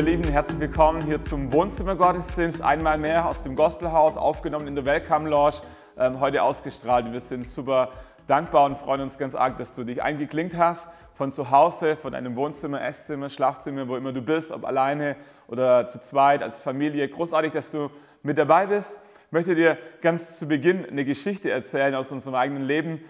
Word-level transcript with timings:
ihr 0.00 0.06
Lieben, 0.06 0.24
herzlich 0.24 0.58
willkommen 0.58 1.02
hier 1.02 1.20
zum 1.20 1.52
Wohnzimmergottesdienst. 1.52 2.62
Einmal 2.62 2.96
mehr 2.96 3.26
aus 3.26 3.42
dem 3.42 3.54
Gospelhaus, 3.54 4.16
aufgenommen 4.16 4.66
in 4.66 4.74
der 4.74 4.86
Welcome 4.86 5.28
Lounge, 5.28 5.56
ähm, 5.98 6.20
heute 6.20 6.42
ausgestrahlt. 6.42 7.12
Wir 7.12 7.20
sind 7.20 7.46
super 7.46 7.90
dankbar 8.26 8.64
und 8.64 8.78
freuen 8.78 9.02
uns 9.02 9.18
ganz 9.18 9.34
arg, 9.34 9.58
dass 9.58 9.74
du 9.74 9.84
dich 9.84 10.02
eingeklinkt 10.02 10.56
hast 10.56 10.88
von 11.12 11.32
zu 11.32 11.50
Hause, 11.50 11.96
von 11.96 12.12
deinem 12.12 12.34
Wohnzimmer, 12.34 12.80
Esszimmer, 12.80 13.28
Schlafzimmer, 13.28 13.88
wo 13.88 13.96
immer 13.96 14.14
du 14.14 14.22
bist, 14.22 14.52
ob 14.52 14.64
alleine 14.64 15.16
oder 15.48 15.86
zu 15.86 16.00
zweit, 16.00 16.42
als 16.42 16.62
Familie. 16.62 17.06
Großartig, 17.06 17.52
dass 17.52 17.70
du 17.70 17.90
mit 18.22 18.38
dabei 18.38 18.68
bist. 18.68 18.98
Ich 19.26 19.32
möchte 19.32 19.54
dir 19.54 19.76
ganz 20.00 20.38
zu 20.38 20.48
Beginn 20.48 20.86
eine 20.86 21.04
Geschichte 21.04 21.50
erzählen 21.50 21.94
aus 21.94 22.10
unserem 22.10 22.36
eigenen 22.36 22.62
Leben. 22.62 23.04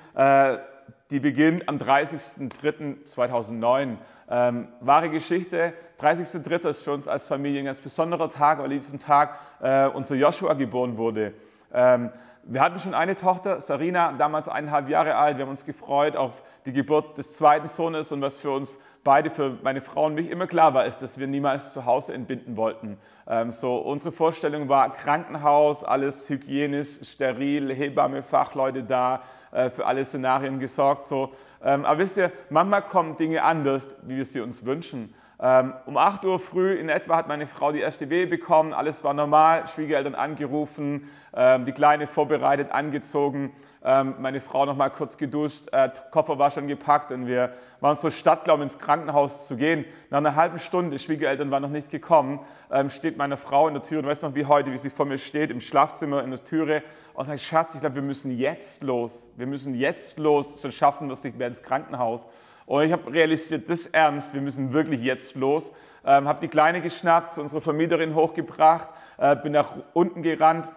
Die 1.11 1.19
beginnt 1.19 1.69
am 1.69 1.77
30.03.2009. 1.77 3.97
Ähm, 4.29 4.69
wahre 4.81 5.11
Geschichte. 5.11 5.73
30.03. 6.01 6.69
ist 6.69 6.83
für 6.83 6.93
uns 6.93 7.09
als 7.09 7.27
Familie 7.27 7.59
ein 7.59 7.65
ganz 7.65 7.81
besonderer 7.81 8.31
Tag, 8.31 8.59
weil 8.59 8.67
an 8.67 8.71
diesem 8.71 9.01
Tag 9.01 9.37
äh, 9.61 9.89
unser 9.89 10.15
Joshua 10.15 10.55
geboren 10.55 10.97
wurde. 10.97 11.35
Ähm, 11.73 12.11
wir 12.45 12.61
hatten 12.61 12.79
schon 12.81 12.95
eine 12.95 13.17
Tochter, 13.17 13.61
Sarina, 13.61 14.13
damals 14.13 14.49
eineinhalb 14.49 14.89
Jahre 14.89 15.17
alt. 15.17 15.37
Wir 15.37 15.45
haben 15.45 15.51
uns 15.51 15.65
gefreut 15.65 16.17
auf 16.17 16.33
die 16.67 16.73
Geburt 16.73 17.17
des 17.17 17.37
zweiten 17.37 17.69
Sohnes 17.69 18.13
und 18.13 18.21
was 18.23 18.39
für 18.39 18.51
uns 18.51 18.79
beide, 19.05 19.31
für 19.31 19.59
meine 19.63 19.81
Frau 19.81 20.07
und 20.07 20.15
mich 20.15 20.31
immer 20.31 20.47
klar 20.47 20.75
war, 20.75 20.85
ist, 20.85 20.99
dass 20.99 21.19
wir 21.19 21.27
niemals 21.27 21.73
zu 21.73 21.87
Hause 21.87 22.13
entbinden 22.13 22.57
wollten. 22.57 22.99
Ähm, 23.27 23.53
so 23.53 23.77
unsere 23.77 24.13
Vorstellung 24.13 24.69
war 24.69 24.93
Krankenhaus, 24.93 25.85
alles 25.85 26.29
hygienisch, 26.29 27.01
steril, 27.03 27.75
Hebamme, 27.75 28.23
Fachleute 28.23 28.83
da, 28.83 29.23
äh, 29.53 29.71
für 29.71 29.87
alle 29.87 30.05
Szenarien 30.05 30.61
gesorgt. 30.61 31.07
So. 31.07 31.33
Ähm, 31.63 31.85
aber 31.85 31.99
wisst 31.99 32.17
ihr, 32.17 32.31
manchmal 32.51 32.83
kommen 32.83 33.17
Dinge 33.17 33.43
anders, 33.43 33.89
wie 34.03 34.17
wir 34.17 34.25
sie 34.25 34.41
uns 34.41 34.65
wünschen. 34.65 35.15
Ähm, 35.43 35.73
um 35.87 35.97
8 35.97 36.27
Uhr 36.27 36.39
früh 36.39 36.75
in 36.75 36.91
etwa 36.91 37.17
hat 37.17 37.27
meine 37.27 37.47
Frau 37.47 37.73
die 37.73 37.81
erste 37.81 38.11
Wehe 38.11 38.27
bekommen, 38.27 38.75
alles 38.75 39.05
war 39.05 39.15
normal, 39.15 39.67
Schwiegereltern 39.69 40.15
angerufen, 40.15 41.09
ähm, 41.33 41.65
die 41.65 41.73
Kleine 41.73 42.07
vorbereitet, 42.07 42.71
angezogen, 42.73 43.55
ähm, 43.83 44.17
meine 44.19 44.43
Frau 44.43 44.67
noch 44.67 44.77
mal 44.77 44.91
kurz 44.91 45.17
geduscht, 45.17 45.69
äh, 45.73 45.89
Koffer 46.11 46.39
war 46.39 46.51
schon 46.51 46.69
gepackt 46.69 47.11
und 47.11 47.27
wir 47.27 47.55
waren 47.81 47.97
so 47.97 48.11
Stadtglaub 48.11 48.61
ins 48.61 48.79
Krankenhaus 48.79 49.47
zu 49.47 49.57
gehen. 49.57 49.87
Nach 50.11 50.19
einer 50.19 50.37
halben 50.37 50.59
Stunde, 50.59 50.99
Schwiegereltern 50.99 51.51
waren 51.51 51.63
noch 51.63 51.71
nicht 51.71 51.89
gekommen, 51.89 52.41
steht 52.89 53.17
meine 53.17 53.39
Frau 53.39 53.69
in 53.69 53.75
der 53.75 53.83
Tür. 53.83 54.01
Und 54.01 54.07
weiß 54.07 54.21
noch 54.21 54.35
wie 54.35 54.45
heute, 54.45 54.71
wie 54.71 54.77
sie 54.77 54.91
vor 54.91 55.07
mir 55.07 55.17
steht 55.17 55.51
im 55.51 55.63
Schlafzimmer 55.63 56.23
in 56.23 56.31
der 56.31 56.45
Türe. 56.45 56.83
Und 57.15 57.25
sagt, 57.25 57.41
Schatz, 57.41 57.75
ich 57.75 57.81
glaube, 57.81 57.95
wir 57.95 58.03
müssen 58.03 58.37
jetzt 58.37 58.83
los, 58.83 59.31
wir 59.37 59.47
müssen 59.47 59.75
jetzt 59.75 60.19
los, 60.19 60.61
sonst 60.61 60.75
schaffen 60.75 61.09
wir 61.09 61.15
es 61.15 61.25
nicht 61.25 61.39
mehr 61.39 61.49
ins 61.49 61.63
Krankenhaus. 61.63 62.27
Und 62.71 62.85
ich 62.85 62.93
habe 62.93 63.13
realisiert, 63.13 63.69
das 63.69 63.81
ist 63.81 63.95
ernst, 63.95 64.33
wir 64.33 64.41
müssen 64.41 64.73
wirklich 64.73 65.01
jetzt 65.01 65.35
los. 65.35 65.73
Ähm, 66.05 66.29
habe 66.29 66.39
die 66.39 66.47
Kleine 66.47 66.81
geschnappt, 66.81 67.33
zu 67.33 67.41
unserer 67.41 67.61
Vermieterin 67.61 68.15
hochgebracht, 68.15 68.91
äh, 69.19 69.35
bin 69.35 69.51
nach 69.51 69.73
unten 69.93 70.23
gerannt, 70.23 70.71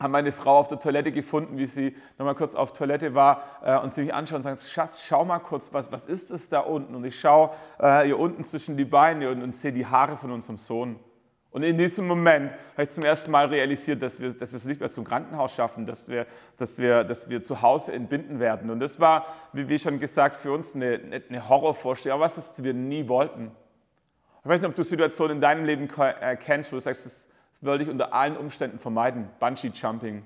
habe 0.00 0.10
meine 0.10 0.32
Frau 0.32 0.58
auf 0.58 0.66
der 0.66 0.80
Toilette 0.80 1.12
gefunden, 1.12 1.56
wie 1.56 1.68
sie 1.68 1.94
nochmal 2.18 2.34
kurz 2.34 2.56
auf 2.56 2.72
Toilette 2.72 3.14
war 3.14 3.44
äh, 3.62 3.78
und 3.78 3.94
sie 3.94 4.02
mich 4.02 4.12
anschaut 4.12 4.38
und 4.38 4.42
sagt, 4.42 4.62
Schatz, 4.62 5.04
schau 5.06 5.24
mal 5.24 5.38
kurz, 5.38 5.72
was, 5.72 5.92
was 5.92 6.06
ist 6.06 6.32
das 6.32 6.48
da 6.48 6.58
unten? 6.58 6.96
Und 6.96 7.04
ich 7.04 7.20
schaue 7.20 7.50
äh, 7.78 8.02
hier 8.02 8.18
unten 8.18 8.42
zwischen 8.42 8.76
die 8.76 8.84
Beine 8.84 9.30
und, 9.30 9.40
und 9.40 9.54
sehe 9.54 9.72
die 9.72 9.86
Haare 9.86 10.16
von 10.16 10.32
unserem 10.32 10.58
Sohn. 10.58 10.98
Und 11.50 11.62
in 11.62 11.78
diesem 11.78 12.06
Moment 12.06 12.52
habe 12.72 12.82
ich 12.82 12.90
zum 12.90 13.04
ersten 13.04 13.30
Mal 13.30 13.46
realisiert, 13.46 14.02
dass 14.02 14.20
wir, 14.20 14.32
dass 14.32 14.52
wir 14.52 14.58
es 14.58 14.64
nicht 14.66 14.80
mehr 14.80 14.90
zum 14.90 15.04
Krankenhaus 15.04 15.54
schaffen, 15.54 15.86
dass 15.86 16.08
wir, 16.08 16.26
dass, 16.58 16.78
wir, 16.78 17.04
dass 17.04 17.30
wir 17.30 17.42
zu 17.42 17.62
Hause 17.62 17.92
entbinden 17.92 18.38
werden. 18.38 18.70
Und 18.70 18.80
das 18.80 19.00
war, 19.00 19.26
wie 19.54 19.78
schon 19.78 19.98
gesagt, 19.98 20.36
für 20.36 20.52
uns 20.52 20.74
eine, 20.74 21.22
eine 21.28 21.48
Horrorvorstellung, 21.48 22.20
aber 22.20 22.26
was 22.26 22.62
wir 22.62 22.74
nie 22.74 23.08
wollten. 23.08 23.50
Ich 24.42 24.48
weiß 24.48 24.60
nicht, 24.60 24.68
ob 24.68 24.76
du 24.76 24.82
Situationen 24.82 25.38
in 25.38 25.40
deinem 25.40 25.64
Leben 25.64 25.88
äh, 25.98 26.36
kennst, 26.36 26.70
wo 26.70 26.76
du 26.76 26.80
sagst, 26.80 27.06
das, 27.06 27.28
wollte 27.60 27.82
ich 27.82 27.90
unter 27.90 28.12
allen 28.12 28.36
Umständen 28.36 28.78
vermeiden. 28.78 29.28
Bungee-Jumping, 29.40 30.24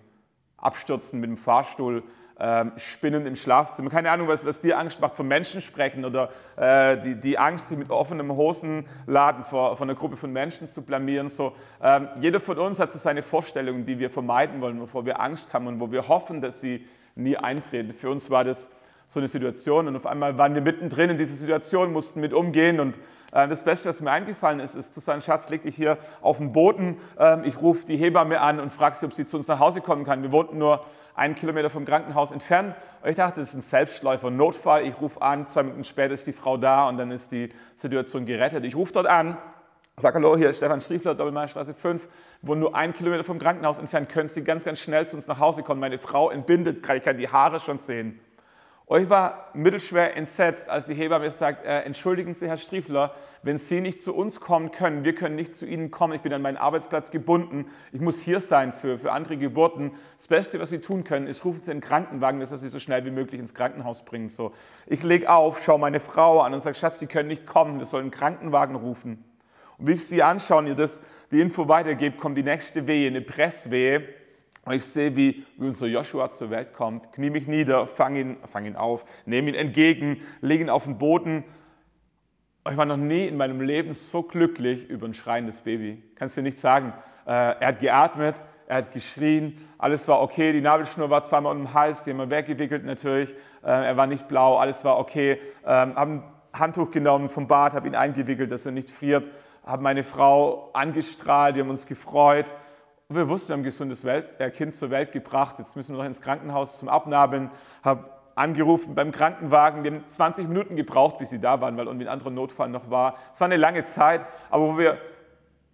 Abstürzen 0.59 1.19
mit 1.19 1.31
dem 1.31 1.38
Fahrstuhl, 1.38 2.03
ähm, 2.38 2.72
Spinnen 2.76 3.26
im 3.26 3.37
Schlafzimmer. 3.37 3.91
Keine 3.91 4.10
Ahnung, 4.10 4.28
was, 4.28 4.44
was 4.47 4.60
dir 4.60 4.78
Angst 4.78 5.00
macht, 5.00 5.15
von 5.15 5.28
Menschen 5.28 5.60
sprechen 5.60 6.04
oder 6.04 6.31
äh, 6.56 6.98
die, 6.98 7.15
die 7.15 7.38
Angst, 7.38 7.69
sich 7.69 7.78
mit 7.78 7.91
offenem 7.91 8.32
Hosenladen 8.32 9.44
vor, 9.44 9.76
vor 9.76 9.87
einer 9.87 9.94
Gruppe 9.94 10.16
von 10.16 10.32
Menschen 10.32 10.69
zu 10.69 10.82
blamieren. 10.82 11.28
So, 11.28 11.54
ähm, 11.82 12.09
jeder 12.20 12.41
von 12.41 12.59
uns 12.59 12.78
hat 12.78 12.93
so 12.93 12.98
seine 12.98 13.22
Vorstellungen, 13.22 13.87
die 13.87 13.98
wir 13.98 14.10
vermeiden 14.10 14.60
wollen, 14.60 14.81
wovor 14.81 15.04
wir 15.06 15.20
Angst 15.20 15.53
haben 15.53 15.66
und 15.66 15.81
wo 15.81 15.91
wir 15.91 16.09
hoffen, 16.09 16.41
dass 16.41 16.60
sie 16.60 16.87
nie 17.15 17.37
eintreten. 17.37 17.93
Für 17.93 18.10
uns 18.10 18.31
war 18.31 18.44
das 18.44 18.69
so 19.08 19.20
eine 19.20 19.28
Situation 19.28 19.88
und 19.88 19.96
auf 19.96 20.06
einmal 20.06 20.38
waren 20.38 20.54
wir 20.54 20.62
mittendrin 20.62 21.10
in 21.10 21.18
dieser 21.18 21.34
Situation, 21.34 21.92
mussten 21.92 22.20
mit 22.20 22.32
umgehen 22.32 22.80
und 22.80 22.96
äh, 23.32 23.46
das 23.48 23.64
Beste, 23.64 23.88
was 23.88 24.00
mir 24.00 24.10
eingefallen 24.10 24.60
ist, 24.60 24.74
ist 24.74 24.94
zu 24.94 25.00
sagen, 25.00 25.20
Schatz, 25.20 25.48
leg 25.48 25.62
dich 25.62 25.76
hier 25.76 25.98
auf 26.20 26.38
den 26.38 26.52
Boden, 26.52 26.96
ähm, 27.18 27.42
ich 27.44 27.60
rufe 27.60 27.86
die 27.86 27.96
Hebamme 27.96 28.40
an 28.40 28.60
und 28.60 28.72
frage 28.72 28.96
sie, 28.96 29.06
ob 29.06 29.12
sie 29.12 29.26
zu 29.26 29.36
uns 29.36 29.48
nach 29.48 29.58
Hause 29.58 29.80
kommen 29.80 30.04
kann. 30.04 30.22
Wir 30.22 30.32
wohnten 30.32 30.58
nur 30.58 30.84
einen 31.14 31.34
Kilometer 31.34 31.68
vom 31.68 31.84
Krankenhaus 31.84 32.30
entfernt 32.30 32.74
und 33.02 33.10
ich 33.10 33.16
dachte, 33.16 33.40
das 33.40 33.50
ist 33.50 33.54
ein 33.54 33.62
Selbstläufer, 33.62 34.30
Notfall, 34.30 34.86
ich 34.86 34.98
rufe 35.00 35.20
an, 35.20 35.46
zwei 35.46 35.62
Minuten 35.62 35.84
später 35.84 36.14
ist 36.14 36.26
die 36.26 36.32
Frau 36.32 36.56
da 36.56 36.88
und 36.88 36.96
dann 36.96 37.10
ist 37.10 37.32
die 37.32 37.50
Situation 37.76 38.24
gerettet. 38.24 38.64
Ich 38.64 38.74
rufe 38.74 38.92
dort 38.92 39.06
an, 39.06 39.36
Sag 39.98 40.14
hallo, 40.14 40.38
hier 40.38 40.48
ist 40.48 40.56
Stefan 40.56 40.80
Striefler, 40.80 41.14
Doppelmannstraße 41.14 41.74
5, 41.74 42.08
wohnen 42.40 42.60
nur 42.62 42.74
einen 42.74 42.94
Kilometer 42.94 43.24
vom 43.24 43.38
Krankenhaus 43.38 43.78
entfernt, 43.78 44.08
können 44.08 44.26
Sie 44.26 44.42
ganz, 44.42 44.64
ganz 44.64 44.80
schnell 44.80 45.06
zu 45.06 45.16
uns 45.16 45.26
nach 45.26 45.38
Hause 45.38 45.62
kommen. 45.62 45.80
Meine 45.80 45.98
Frau 45.98 46.30
entbindet, 46.30 46.78
ich 46.78 47.02
kann 47.02 47.19
die 47.19 47.28
Haare 47.28 47.60
schon 47.60 47.78
sehen. 47.78 48.19
Euch 48.88 49.09
war 49.09 49.48
mittelschwer 49.54 50.16
entsetzt, 50.16 50.69
als 50.69 50.87
die 50.87 50.94
Hebamme 50.94 51.31
sagt, 51.31 51.65
äh, 51.65 51.81
entschuldigen 51.82 52.34
Sie, 52.34 52.48
Herr 52.48 52.59
Striefler, 52.59 53.15
wenn 53.43 53.56
Sie 53.56 53.81
nicht 53.81 54.00
zu 54.00 54.15
uns 54.15 54.41
kommen 54.41 54.72
können, 54.72 55.04
wir 55.04 55.15
können 55.15 55.37
nicht 55.37 55.54
zu 55.54 55.66
Ihnen 55.66 55.91
kommen, 55.91 56.15
ich 56.15 56.20
bin 56.20 56.32
an 56.32 56.43
meinen 56.43 56.56
Arbeitsplatz 56.56 57.10
gebunden, 57.12 57.66
ich 57.93 58.00
muss 58.00 58.19
hier 58.19 58.41
sein 58.41 58.72
für, 58.72 58.98
für 58.98 59.12
andere 59.12 59.37
Geburten. 59.37 59.93
Das 60.19 60.26
Beste, 60.26 60.59
was 60.59 60.70
Sie 60.70 60.81
tun 60.81 61.04
können, 61.04 61.28
ist, 61.28 61.44
rufen 61.44 61.62
Sie 61.62 61.70
einen 61.70 61.81
Krankenwagen, 61.81 62.41
dass 62.41 62.50
er 62.50 62.59
Sie 62.59 62.69
so 62.69 62.81
schnell 62.81 63.04
wie 63.04 63.12
möglich 63.12 63.41
ins 63.41 63.54
Krankenhaus 63.54 64.04
bringt. 64.04 64.32
So, 64.32 64.53
ich 64.87 65.03
lege 65.04 65.31
auf, 65.31 65.62
schaue 65.62 65.78
meine 65.78 66.00
Frau 66.00 66.41
an 66.41 66.53
und 66.53 66.60
sage, 66.60 66.76
Schatz, 66.76 66.99
Sie 66.99 67.06
können 67.06 67.28
nicht 67.28 67.47
kommen, 67.47 67.78
wir 67.78 67.87
sollen 67.87 68.04
einen 68.04 68.10
Krankenwagen 68.10 68.75
rufen. 68.75 69.25
Und 69.78 69.87
wie 69.87 69.93
ich 69.93 70.04
Sie 70.04 70.22
anschaue 70.22 70.59
und 70.59 70.66
ihr 70.66 70.75
das, 70.75 71.00
die 71.31 71.41
Info 71.41 71.69
weitergebe, 71.69 72.16
kommt 72.16 72.37
die 72.37 72.43
nächste 72.43 72.87
Wehe, 72.87 73.09
eine 73.09 73.22
Presswehe, 73.22 74.04
und 74.65 74.75
ich 74.75 74.84
sehe, 74.84 75.17
wie, 75.17 75.45
wie 75.59 75.67
unser 75.67 75.87
Joshua 75.87 76.31
zur 76.31 76.50
Welt 76.50 76.73
kommt, 76.73 77.12
knie 77.12 77.31
mich 77.31 77.49
nieder, 77.49 77.87
fange 77.89 78.21
ihn, 78.21 78.37
fang 78.47 78.65
ihn 78.65 78.77
auf, 78.77 79.05
nehme 79.27 79.49
ihn 79.50 79.55
entgegen, 79.56 80.23
lege 80.41 80.62
ihn 80.62 80.71
auf 80.71 80.84
den 80.84 80.99
Boden. 80.99 81.43
Ich 82.71 82.77
war 82.77 82.87
noch 82.87 82.97
nie 82.97 83.27
in 83.27 83.37
meinem 83.37 83.61
Leben 83.61 83.93
so 83.95 84.23
glücklich 84.23 84.89
über 84.89 85.06
ein 85.06 85.15
schreiendes 85.15 85.62
Baby. 85.62 86.00
Kannst 86.15 86.37
du 86.37 86.43
nicht 86.43 86.59
sagen. 86.59 86.93
Äh, 87.27 87.31
er 87.31 87.67
hat 87.69 87.81
geatmet, 87.81 88.37
er 88.69 88.77
hat 88.77 88.93
geschrien, 88.93 89.59
alles 89.78 90.06
war 90.06 90.23
okay. 90.23 90.53
Die 90.53 90.61
Nabelschnur 90.61 91.11
war 91.11 91.25
zweimal 91.25 91.56
um 91.56 91.65
den 91.65 91.75
Hals, 91.75 92.05
die 92.05 92.11
haben 92.11 92.19
wir 92.19 92.31
weggewickelt 92.31 92.84
natürlich. 92.84 93.31
Äh, 93.65 93.67
er 93.67 93.97
war 93.97 94.06
nicht 94.06 94.29
blau, 94.29 94.59
alles 94.59 94.84
war 94.84 94.99
okay. 94.99 95.41
Ähm, 95.67 95.97
haben 95.97 96.23
ein 96.53 96.61
Handtuch 96.61 96.93
genommen 96.93 97.29
vom 97.29 97.49
Bad, 97.49 97.75
habe 97.75 97.89
ihn 97.89 97.97
eingewickelt, 97.97 98.53
dass 98.53 98.65
er 98.65 98.73
nicht 98.73 98.93
friert. 98.93 99.25
Habe 99.67 99.83
meine 99.83 100.05
Frau 100.05 100.71
angestrahlt, 100.73 101.56
wir 101.56 101.65
haben 101.65 101.71
uns 101.71 101.87
gefreut. 101.87 102.47
Und 103.08 103.16
wir 103.16 103.28
wussten, 103.28 103.48
wir 103.48 103.54
haben 103.54 103.60
ein 103.60 103.64
gesundes 103.64 104.04
Welt, 104.04 104.26
äh, 104.38 104.50
Kind 104.50 104.74
zur 104.74 104.90
Welt 104.90 105.12
gebracht. 105.12 105.56
Jetzt 105.58 105.76
müssen 105.76 105.94
wir 105.94 105.98
noch 105.98 106.06
ins 106.06 106.20
Krankenhaus 106.20 106.78
zum 106.78 106.88
Abnabeln. 106.88 107.50
Habe 107.82 108.10
angerufen 108.34 108.94
beim 108.94 109.12
Krankenwagen. 109.12 109.82
Die 109.82 109.90
haben 109.90 110.04
20 110.08 110.48
Minuten 110.48 110.76
gebraucht, 110.76 111.18
bis 111.18 111.30
sie 111.30 111.38
da 111.38 111.60
waren, 111.60 111.76
weil 111.76 111.86
irgendwie 111.86 112.06
ein 112.06 112.12
anderer 112.12 112.30
Notfall 112.30 112.68
noch 112.68 112.90
war. 112.90 113.16
Es 113.34 113.40
war 113.40 113.46
eine 113.46 113.56
lange 113.56 113.84
Zeit, 113.84 114.24
aber 114.50 114.74
wo 114.74 114.78
wir, 114.78 114.98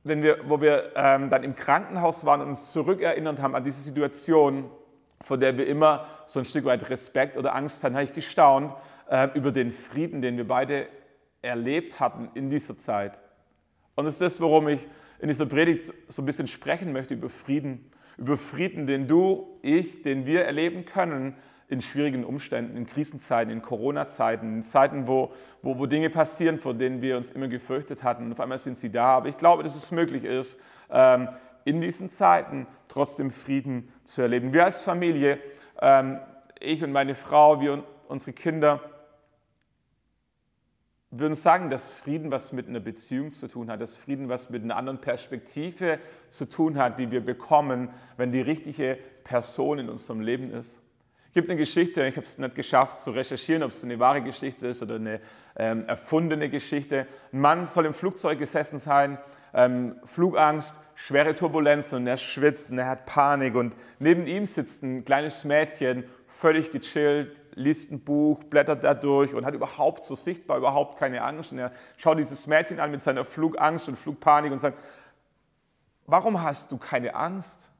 wenn 0.04 0.22
wir, 0.22 0.38
wo 0.48 0.60
wir 0.60 0.92
ähm, 0.96 1.28
dann 1.28 1.44
im 1.44 1.54
Krankenhaus 1.54 2.24
waren 2.24 2.40
und 2.40 2.48
uns 2.48 2.72
zurückerinnert 2.72 3.40
haben 3.40 3.54
an 3.54 3.64
diese 3.64 3.80
Situation, 3.80 4.70
vor 5.20 5.36
der 5.38 5.56
wir 5.58 5.66
immer 5.66 6.06
so 6.26 6.38
ein 6.38 6.44
Stück 6.44 6.64
weit 6.64 6.88
Respekt 6.90 7.36
oder 7.36 7.54
Angst 7.54 7.82
hatten, 7.82 7.94
habe 7.94 8.04
ich 8.04 8.12
gestaunt 8.12 8.74
äh, 9.10 9.28
über 9.34 9.52
den 9.52 9.72
Frieden, 9.72 10.22
den 10.22 10.36
wir 10.36 10.46
beide 10.46 10.86
erlebt 11.42 12.00
hatten 12.00 12.30
in 12.34 12.50
dieser 12.50 12.78
Zeit. 12.78 13.18
Und 13.94 14.06
es 14.06 14.14
ist 14.14 14.20
das, 14.20 14.40
worum 14.40 14.68
ich 14.68 14.86
in 15.20 15.28
dieser 15.28 15.46
Predigt 15.46 15.92
so 16.08 16.22
ein 16.22 16.26
bisschen 16.26 16.46
sprechen 16.46 16.92
möchte 16.92 17.14
über 17.14 17.28
Frieden. 17.28 17.90
Über 18.16 18.36
Frieden, 18.36 18.86
den 18.86 19.06
du, 19.06 19.58
ich, 19.62 20.02
den 20.02 20.26
wir 20.26 20.44
erleben 20.44 20.84
können 20.84 21.34
in 21.68 21.82
schwierigen 21.82 22.24
Umständen, 22.24 22.76
in 22.76 22.86
Krisenzeiten, 22.86 23.52
in 23.52 23.60
Corona-Zeiten, 23.60 24.56
in 24.56 24.62
Zeiten, 24.62 25.06
wo, 25.06 25.32
wo, 25.62 25.78
wo 25.78 25.86
Dinge 25.86 26.08
passieren, 26.08 26.58
vor 26.58 26.74
denen 26.74 27.02
wir 27.02 27.16
uns 27.16 27.30
immer 27.30 27.48
gefürchtet 27.48 28.02
hatten. 28.02 28.24
Und 28.24 28.32
auf 28.32 28.40
einmal 28.40 28.58
sind 28.58 28.78
sie 28.78 28.90
da. 28.90 29.08
Aber 29.08 29.28
ich 29.28 29.36
glaube, 29.36 29.62
dass 29.62 29.76
es 29.76 29.90
möglich 29.90 30.24
ist, 30.24 30.56
ähm, 30.90 31.28
in 31.64 31.80
diesen 31.80 32.08
Zeiten 32.08 32.66
trotzdem 32.88 33.30
Frieden 33.30 33.92
zu 34.04 34.22
erleben. 34.22 34.52
Wir 34.52 34.64
als 34.64 34.82
Familie, 34.82 35.38
ähm, 35.80 36.18
ich 36.58 36.82
und 36.82 36.90
meine 36.90 37.14
Frau, 37.14 37.60
wir 37.60 37.74
und 37.74 37.84
unsere 38.08 38.32
Kinder, 38.32 38.80
würden 41.10 41.34
sagen, 41.34 41.70
dass 41.70 42.00
Frieden 42.00 42.30
was 42.30 42.52
mit 42.52 42.68
einer 42.68 42.80
Beziehung 42.80 43.32
zu 43.32 43.48
tun 43.48 43.70
hat, 43.70 43.80
dass 43.80 43.96
Frieden 43.96 44.28
was 44.28 44.50
mit 44.50 44.62
einer 44.62 44.76
anderen 44.76 45.00
Perspektive 45.00 45.98
zu 46.28 46.44
tun 46.44 46.76
hat, 46.76 46.98
die 46.98 47.10
wir 47.10 47.24
bekommen, 47.24 47.88
wenn 48.16 48.30
die 48.30 48.42
richtige 48.42 48.98
Person 49.24 49.78
in 49.78 49.88
unserem 49.88 50.20
Leben 50.20 50.52
ist. 50.52 50.78
Es 51.28 51.34
gibt 51.34 51.50
eine 51.50 51.58
Geschichte, 51.58 52.06
ich 52.06 52.16
habe 52.16 52.26
es 52.26 52.38
nicht 52.38 52.54
geschafft 52.54 53.00
zu 53.00 53.10
recherchieren, 53.10 53.62
ob 53.62 53.70
es 53.70 53.84
eine 53.84 53.98
wahre 53.98 54.22
Geschichte 54.22 54.66
ist 54.66 54.82
oder 54.82 54.96
eine 54.96 55.20
ähm, 55.56 55.86
erfundene 55.86 56.48
Geschichte. 56.50 57.06
Ein 57.32 57.40
Mann 57.40 57.66
soll 57.66 57.86
im 57.86 57.94
Flugzeug 57.94 58.38
gesessen 58.38 58.78
sein, 58.78 59.18
ähm, 59.54 59.96
Flugangst, 60.04 60.74
schwere 60.94 61.34
Turbulenzen 61.34 61.98
und 61.98 62.06
er 62.06 62.16
schwitzt 62.16 62.70
und 62.70 62.78
er 62.78 62.88
hat 62.88 63.06
Panik 63.06 63.54
und 63.54 63.76
neben 63.98 64.26
ihm 64.26 64.46
sitzt 64.46 64.82
ein 64.82 65.04
kleines 65.04 65.44
Mädchen, 65.44 66.04
völlig 66.38 66.70
gechillt, 66.70 67.36
liest 67.54 67.90
ein 67.90 68.00
Buch, 68.00 68.44
blättert 68.44 68.84
da 68.84 68.94
durch 68.94 69.34
und 69.34 69.44
hat 69.44 69.54
überhaupt 69.54 70.04
so 70.04 70.14
sichtbar 70.14 70.56
überhaupt 70.58 70.98
keine 70.98 71.22
Angst. 71.22 71.50
Und 71.50 71.58
er 71.58 71.72
schaut 71.96 72.18
dieses 72.18 72.46
Mädchen 72.46 72.78
an 72.78 72.92
mit 72.92 73.00
seiner 73.00 73.24
Flugangst 73.24 73.88
und 73.88 73.96
Flugpanik 73.96 74.52
und 74.52 74.60
sagt, 74.60 74.78
warum 76.06 76.40
hast 76.40 76.70
du 76.70 76.78
keine 76.78 77.14
Angst? 77.16 77.70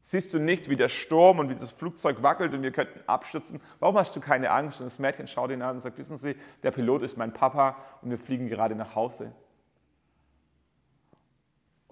Siehst 0.00 0.32
du 0.32 0.38
nicht, 0.38 0.68
wie 0.68 0.76
der 0.76 0.88
Sturm 0.88 1.40
und 1.40 1.48
wie 1.48 1.54
das 1.56 1.72
Flugzeug 1.72 2.22
wackelt 2.22 2.54
und 2.54 2.62
wir 2.62 2.70
könnten 2.70 3.00
abstürzen? 3.08 3.60
Warum 3.80 3.98
hast 3.98 4.14
du 4.14 4.20
keine 4.20 4.50
Angst? 4.50 4.80
Und 4.80 4.86
das 4.86 4.98
Mädchen 4.98 5.26
schaut 5.26 5.50
ihn 5.50 5.62
an 5.62 5.76
und 5.76 5.80
sagt, 5.80 5.98
wissen 5.98 6.16
Sie, 6.16 6.36
der 6.62 6.70
Pilot 6.70 7.02
ist 7.02 7.16
mein 7.16 7.32
Papa 7.32 7.76
und 8.02 8.10
wir 8.10 8.18
fliegen 8.18 8.48
gerade 8.48 8.76
nach 8.76 8.94
Hause. 8.94 9.32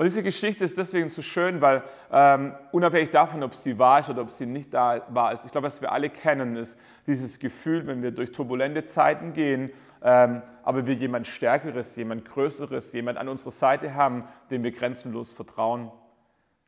Und 0.03 0.07
diese 0.07 0.25
Geschichte 0.25 0.65
ist 0.65 0.77
deswegen 0.77 1.09
so 1.09 1.23
schön, 1.23 1.61
weil 1.61 1.85
ähm, 2.11 2.57
unabhängig 2.73 3.11
davon, 3.11 3.45
ob 3.45 3.55
sie 3.55 3.79
wahr 3.79 4.01
ist 4.01 4.09
oder 4.09 4.23
ob 4.23 4.33
sie 4.33 4.47
nicht 4.47 4.75
da 4.75 5.07
wahr 5.11 5.33
ist, 5.33 5.45
ich 5.45 5.53
glaube, 5.53 5.69
was 5.69 5.81
wir 5.81 5.93
alle 5.93 6.11
kennen, 6.11 6.57
ist 6.57 6.77
dieses 7.07 7.39
Gefühl, 7.39 7.87
wenn 7.87 8.03
wir 8.03 8.11
durch 8.11 8.33
turbulente 8.33 8.85
Zeiten 8.85 9.33
gehen, 9.33 9.71
ähm, 10.03 10.43
aber 10.65 10.89
wir 10.89 10.95
jemand 10.95 11.29
Stärkeres, 11.29 11.95
jemand 11.95 12.25
Größeres, 12.25 12.93
jemand 12.93 13.17
an 13.17 13.29
unserer 13.29 13.53
Seite 13.53 13.95
haben, 13.95 14.25
dem 14.51 14.65
wir 14.65 14.73
grenzenlos 14.73 15.33
vertrauen. 15.33 15.93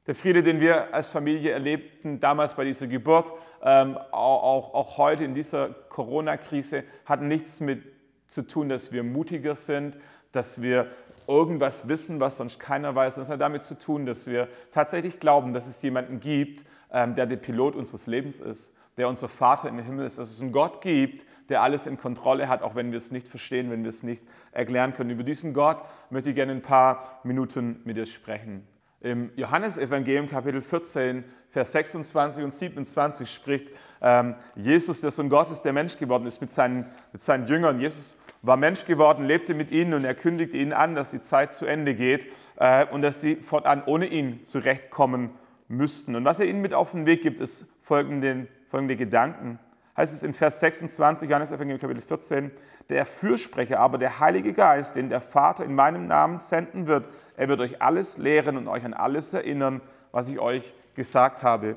Der 0.07 0.15
Friede, 0.15 0.45
den 0.45 0.61
wir 0.61 0.95
als 0.95 1.09
Familie 1.09 1.51
erlebten, 1.51 2.21
damals 2.21 2.55
bei 2.55 2.63
dieser 2.63 2.87
Geburt, 2.87 3.33
ähm, 3.65 3.99
auch, 4.13 4.75
auch 4.75 4.97
heute 4.97 5.25
in 5.25 5.35
dieser 5.35 5.71
Corona-Krise, 5.89 6.85
hat 7.05 7.21
nichts 7.21 7.59
mit 7.59 7.83
zu 8.29 8.43
tun, 8.43 8.69
dass 8.69 8.93
wir 8.93 9.03
mutiger 9.03 9.57
sind, 9.57 9.97
dass 10.31 10.63
wir 10.63 10.87
irgendwas 11.29 11.89
wissen, 11.89 12.21
was 12.21 12.37
sonst 12.37 12.59
keiner 12.59 12.95
weiß. 12.95 13.17
Das 13.17 13.29
hat 13.29 13.41
damit 13.41 13.63
zu 13.63 13.79
tun, 13.79 14.07
dass 14.07 14.27
wir 14.27 14.49
tatsächlich 14.73 15.21
glauben, 15.21 15.55
dass 15.55 15.67
es 15.67 15.81
jemanden 15.83 16.21
gibt, 16.21 16.65
ähm, 16.93 17.15
der 17.15 17.27
der 17.27 17.37
Pilot 17.37 17.77
unseres 17.77 18.07
Lebens 18.07 18.41
ist, 18.41 18.73
der 18.97 19.09
unser 19.09 19.29
Vater 19.29 19.69
im 19.69 19.79
Himmel 19.79 20.07
ist, 20.07 20.19
dass 20.19 20.31
es 20.31 20.41
einen 20.41 20.53
Gott 20.53 20.81
gibt, 20.81 21.27
der 21.49 21.63
alles 21.63 21.87
in 21.87 21.99
Kontrolle 21.99 22.49
hat, 22.49 22.63
auch 22.63 22.75
wenn 22.75 22.91
wir 22.91 22.99
es 22.99 23.11
nicht 23.11 23.29
verstehen, 23.29 23.71
wenn 23.71 23.83
wir 23.83 23.91
es 23.91 24.03
nicht 24.03 24.23
erklären 24.53 24.93
können. 24.93 25.11
Über 25.11 25.25
diesen 25.25 25.55
Gott 25.55 25.83
möchte 26.11 26.31
ich 26.31 26.37
gerne 26.37 26.53
ein 26.53 26.63
paar 26.63 27.21
Minuten 27.25 27.81
mit 27.85 27.97
dir 27.97 28.07
sprechen. 28.07 28.67
Im 29.01 29.31
Johannesevangelium 29.37 30.29
Kapitel 30.29 30.63
14, 30.63 31.25
Vers 31.51 31.73
26 31.73 32.43
und 32.43 32.55
27 32.55 33.31
spricht 33.31 33.69
ähm, 34.01 34.35
Jesus, 34.57 35.03
der 35.03 35.11
Sohn 35.11 35.29
Gottes, 35.29 35.61
der 35.61 35.75
Mensch 35.75 35.99
geworden 35.99 36.27
ist, 36.27 36.41
mit 36.41 36.51
seinen, 36.51 36.87
mit 37.13 37.23
seinen 37.23 37.47
Jüngern. 37.47 37.79
Jesus 37.79 38.17
war 38.45 38.57
Mensch 38.57 38.85
geworden, 38.85 39.25
lebte 39.25 39.55
mit 39.55 39.71
ihnen 39.71 39.95
und 39.95 40.05
er 40.05 40.15
kündigte 40.15 40.57
ihnen 40.57 40.73
an, 40.73 40.95
dass 40.95 41.11
die 41.11 41.21
Zeit 41.21 41.55
zu 41.55 41.65
Ende 41.65 41.95
geht 41.95 42.27
äh, 42.57 42.87
und 42.87 43.03
dass 43.03 43.21
sie 43.21 43.37
fortan 43.37 43.83
ohne 43.87 44.07
ihn 44.07 44.45
zurechtkommen 44.45 45.31
müssten. 45.69 46.15
Und 46.15 46.25
was 46.25 46.41
er 46.41 46.47
ihnen 46.47 46.61
mit 46.61 46.75
auf 46.75 46.91
den 46.91 47.07
Weg 47.07 47.23
gibt, 47.23 47.41
ist 47.41 47.67
folgende, 47.81 48.47
folgende 48.69 48.97
Gedanken. 48.97 49.59
Heißt 49.97 50.13
es 50.13 50.23
in 50.23 50.35
Vers 50.35 50.61
26, 50.61 51.29
Johannes 51.29 51.53
Evangelium 51.53 51.81
Kapitel 51.81 52.03
14, 52.03 52.51
der 52.91 53.07
Fürsprecher, 53.07 53.81
aber 53.81 53.97
der 53.97 54.21
Heilige 54.21 54.53
Geist, 54.53 54.97
den 54.97 55.09
der 55.09 55.21
Vater 55.21 55.65
in 55.65 55.75
meinem 55.75 56.07
Namen 56.07 56.41
senden 56.41 56.87
wird, 56.87 57.09
er 57.37 57.49
wird 57.49 57.61
euch 57.61 57.81
alles 57.81 58.19
lehren 58.19 58.57
und 58.57 58.69
euch 58.69 58.85
an 58.85 58.93
alles 58.93 59.33
erinnern, 59.33 59.81
was 60.13 60.29
ich 60.29 60.39
euch 60.39 60.75
gesagt 60.95 61.43
habe. 61.43 61.77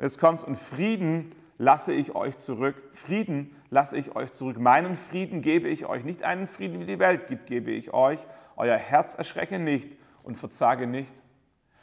Jetzt 0.00 0.20
kommt's 0.20 0.44
und 0.44 0.56
Frieden 0.56 1.32
lasse 1.60 1.92
ich 1.92 2.14
euch 2.14 2.38
zurück. 2.38 2.74
Frieden 2.92 3.54
lasse 3.68 3.96
ich 3.98 4.16
euch 4.16 4.32
zurück. 4.32 4.58
Meinen 4.58 4.96
Frieden 4.96 5.42
gebe 5.42 5.68
ich 5.68 5.84
euch. 5.84 6.04
Nicht 6.04 6.22
einen 6.22 6.46
Frieden, 6.46 6.80
wie 6.80 6.86
die 6.86 6.98
Welt 6.98 7.26
gibt, 7.26 7.46
gebe 7.46 7.70
ich 7.70 7.92
euch. 7.92 8.18
Euer 8.56 8.78
Herz 8.78 9.14
erschrecke 9.14 9.58
nicht 9.58 9.92
und 10.22 10.36
verzage 10.36 10.86
nicht. 10.86 11.12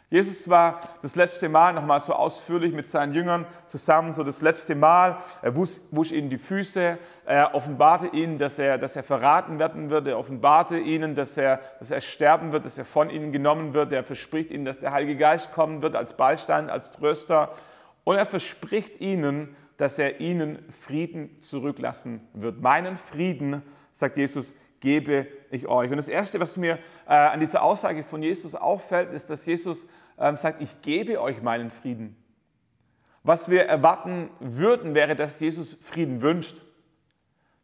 Jesus 0.10 0.50
war 0.50 0.80
das 1.04 1.16
letzte 1.16 1.48
Mal 1.48 1.74
nochmal 1.74 2.00
so 2.00 2.14
ausführlich 2.14 2.74
mit 2.74 2.90
seinen 2.90 3.14
Jüngern 3.14 3.46
zusammen, 3.68 4.14
so 4.14 4.24
das 4.24 4.42
letzte 4.42 4.74
Mal. 4.74 5.18
Er 5.44 5.56
wusch, 5.56 5.80
wusch 5.92 6.12
ihnen 6.12 6.30
die 6.30 6.40
Füße, 6.40 6.98
er 7.26 7.54
offenbarte 7.54 8.08
ihnen, 8.08 8.40
dass 8.40 8.58
er, 8.58 8.80
dass 8.80 8.96
er 8.96 9.04
verraten 9.04 9.60
werden 9.60 9.92
wird, 9.92 10.08
er 10.08 10.18
offenbarte 10.18 10.80
ihnen, 10.80 11.14
dass 11.14 11.38
er, 11.38 11.60
dass 11.80 11.92
er 11.92 12.02
sterben 12.02 12.52
wird, 12.52 12.66
dass 12.66 12.80
er 12.80 12.86
von 12.86 13.12
ihnen 13.12 13.32
genommen 13.32 13.76
wird. 13.76 13.92
Er 13.92 14.04
verspricht 14.04 14.50
ihnen, 14.50 14.66
dass 14.66 14.80
der 14.80 14.92
Heilige 14.92 15.18
Geist 15.18 15.52
kommen 15.52 15.84
wird 15.84 15.96
als 15.96 16.18
Beistand, 16.18 16.72
als 16.72 16.90
Tröster. 16.92 17.52
Und 18.06 18.16
er 18.16 18.26
verspricht 18.26 19.02
ihnen, 19.02 19.56
dass 19.78 20.00
er 20.00 20.20
ihnen 20.20 20.60
Frieden 20.72 21.42
zurücklassen 21.42 22.22
wird. 22.34 22.62
Meinen 22.62 22.98
Frieden, 22.98 23.62
sagt 23.94 24.18
Jesus, 24.18 24.54
gebe 24.80 25.28
ich 25.52 25.68
euch. 25.68 25.90
Und 25.90 25.98
das 25.98 26.08
Erste, 26.08 26.40
was 26.40 26.58
mir 26.58 26.80
äh, 27.08 27.14
an 27.14 27.40
dieser 27.40 27.64
Aussage 27.64 28.04
von 28.04 28.22
Jesus 28.22 28.56
auffällt, 28.56 29.12
ist, 29.12 29.30
dass 29.30 29.46
Jesus 29.46 29.88
äh, 30.18 30.36
sagt, 30.36 30.62
ich 30.62 30.82
gebe 30.82 31.22
euch 31.22 31.42
meinen 31.42 31.70
Frieden. 31.70 32.16
Was 33.24 33.50
wir 33.50 33.66
erwarten 33.66 34.30
würden, 34.40 34.96
wäre, 34.96 35.16
dass 35.16 35.40
Jesus 35.40 35.78
Frieden 35.82 36.22
wünscht. 36.22 36.62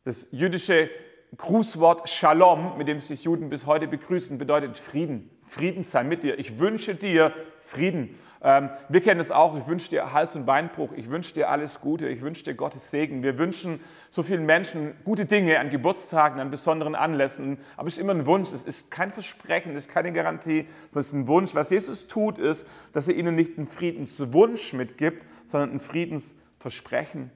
Das 0.04 0.28
jüdische 0.32 0.90
Grußwort 1.38 2.10
Shalom, 2.10 2.78
mit 2.78 2.88
dem 2.88 3.00
sich 3.00 3.24
Juden 3.24 3.50
bis 3.50 3.66
heute 3.66 3.88
begrüßen, 3.88 4.38
bedeutet 4.38 4.78
Frieden. 4.78 5.30
Frieden 5.46 5.84
sei 5.84 6.04
mit 6.04 6.24
dir. 6.24 6.38
Ich 6.38 6.60
wünsche 6.60 6.96
dir 6.96 7.34
Frieden. 7.62 8.20
Ähm, 8.46 8.70
wir 8.90 9.00
kennen 9.00 9.22
es 9.22 9.32
auch, 9.32 9.58
ich 9.58 9.68
wünsche 9.68 9.90
dir 9.90 10.12
Hals- 10.12 10.36
und 10.36 10.46
Beinbruch, 10.46 10.92
ich 10.98 11.10
wünsche 11.10 11.34
dir 11.34 11.50
alles 11.50 11.80
Gute, 11.80 12.10
ich 12.10 12.22
wünsche 12.22 12.44
dir 12.44 12.56
Gottes 12.56 12.92
Segen. 12.92 13.24
Wir 13.24 13.38
wünschen 13.38 13.80
so 14.12 14.22
vielen 14.22 14.46
Menschen 14.46 14.96
gute 15.06 15.26
Dinge 15.26 15.60
an 15.60 15.70
Geburtstagen, 15.70 16.42
an 16.42 16.52
besonderen 16.52 16.94
Anlässen, 16.94 17.58
aber 17.78 17.88
es 17.88 17.96
ist 17.96 18.02
immer 18.02 18.14
ein 18.14 18.26
Wunsch, 18.26 18.52
es 18.52 18.64
ist 18.64 18.92
kein 18.92 19.14
Versprechen, 19.14 19.72
es 19.78 19.86
ist 19.86 19.92
keine 19.92 20.12
Garantie, 20.12 20.68
sondern 20.90 21.00
es 21.00 21.08
ist 21.08 21.14
ein 21.14 21.28
Wunsch. 21.28 21.56
Was 21.56 21.70
Jesus 21.70 22.08
tut, 22.08 22.38
ist, 22.38 22.68
dass 22.92 23.08
er 23.08 23.16
ihnen 23.16 23.36
nicht 23.36 23.58
einen 23.58 23.66
Friedenswunsch 23.66 24.74
mitgibt, 24.74 25.26
sondern 25.46 25.72
ein 25.72 25.80
Friedensversprechen. 25.80 27.32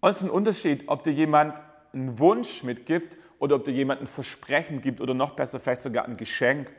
Und 0.00 0.08
es 0.08 0.18
ist 0.18 0.22
ein 0.22 0.30
Unterschied, 0.30 0.84
ob 0.86 1.02
dir 1.02 1.12
jemand 1.12 1.60
einen 1.92 2.20
Wunsch 2.20 2.62
mitgibt 2.62 3.16
oder 3.40 3.56
ob 3.56 3.64
dir 3.64 3.72
jemand 3.72 4.02
ein 4.02 4.06
Versprechen 4.06 4.82
gibt 4.82 5.00
oder 5.00 5.14
noch 5.14 5.30
besser 5.30 5.58
vielleicht 5.58 5.80
sogar 5.80 6.04
ein 6.04 6.16
Geschenk. 6.16 6.70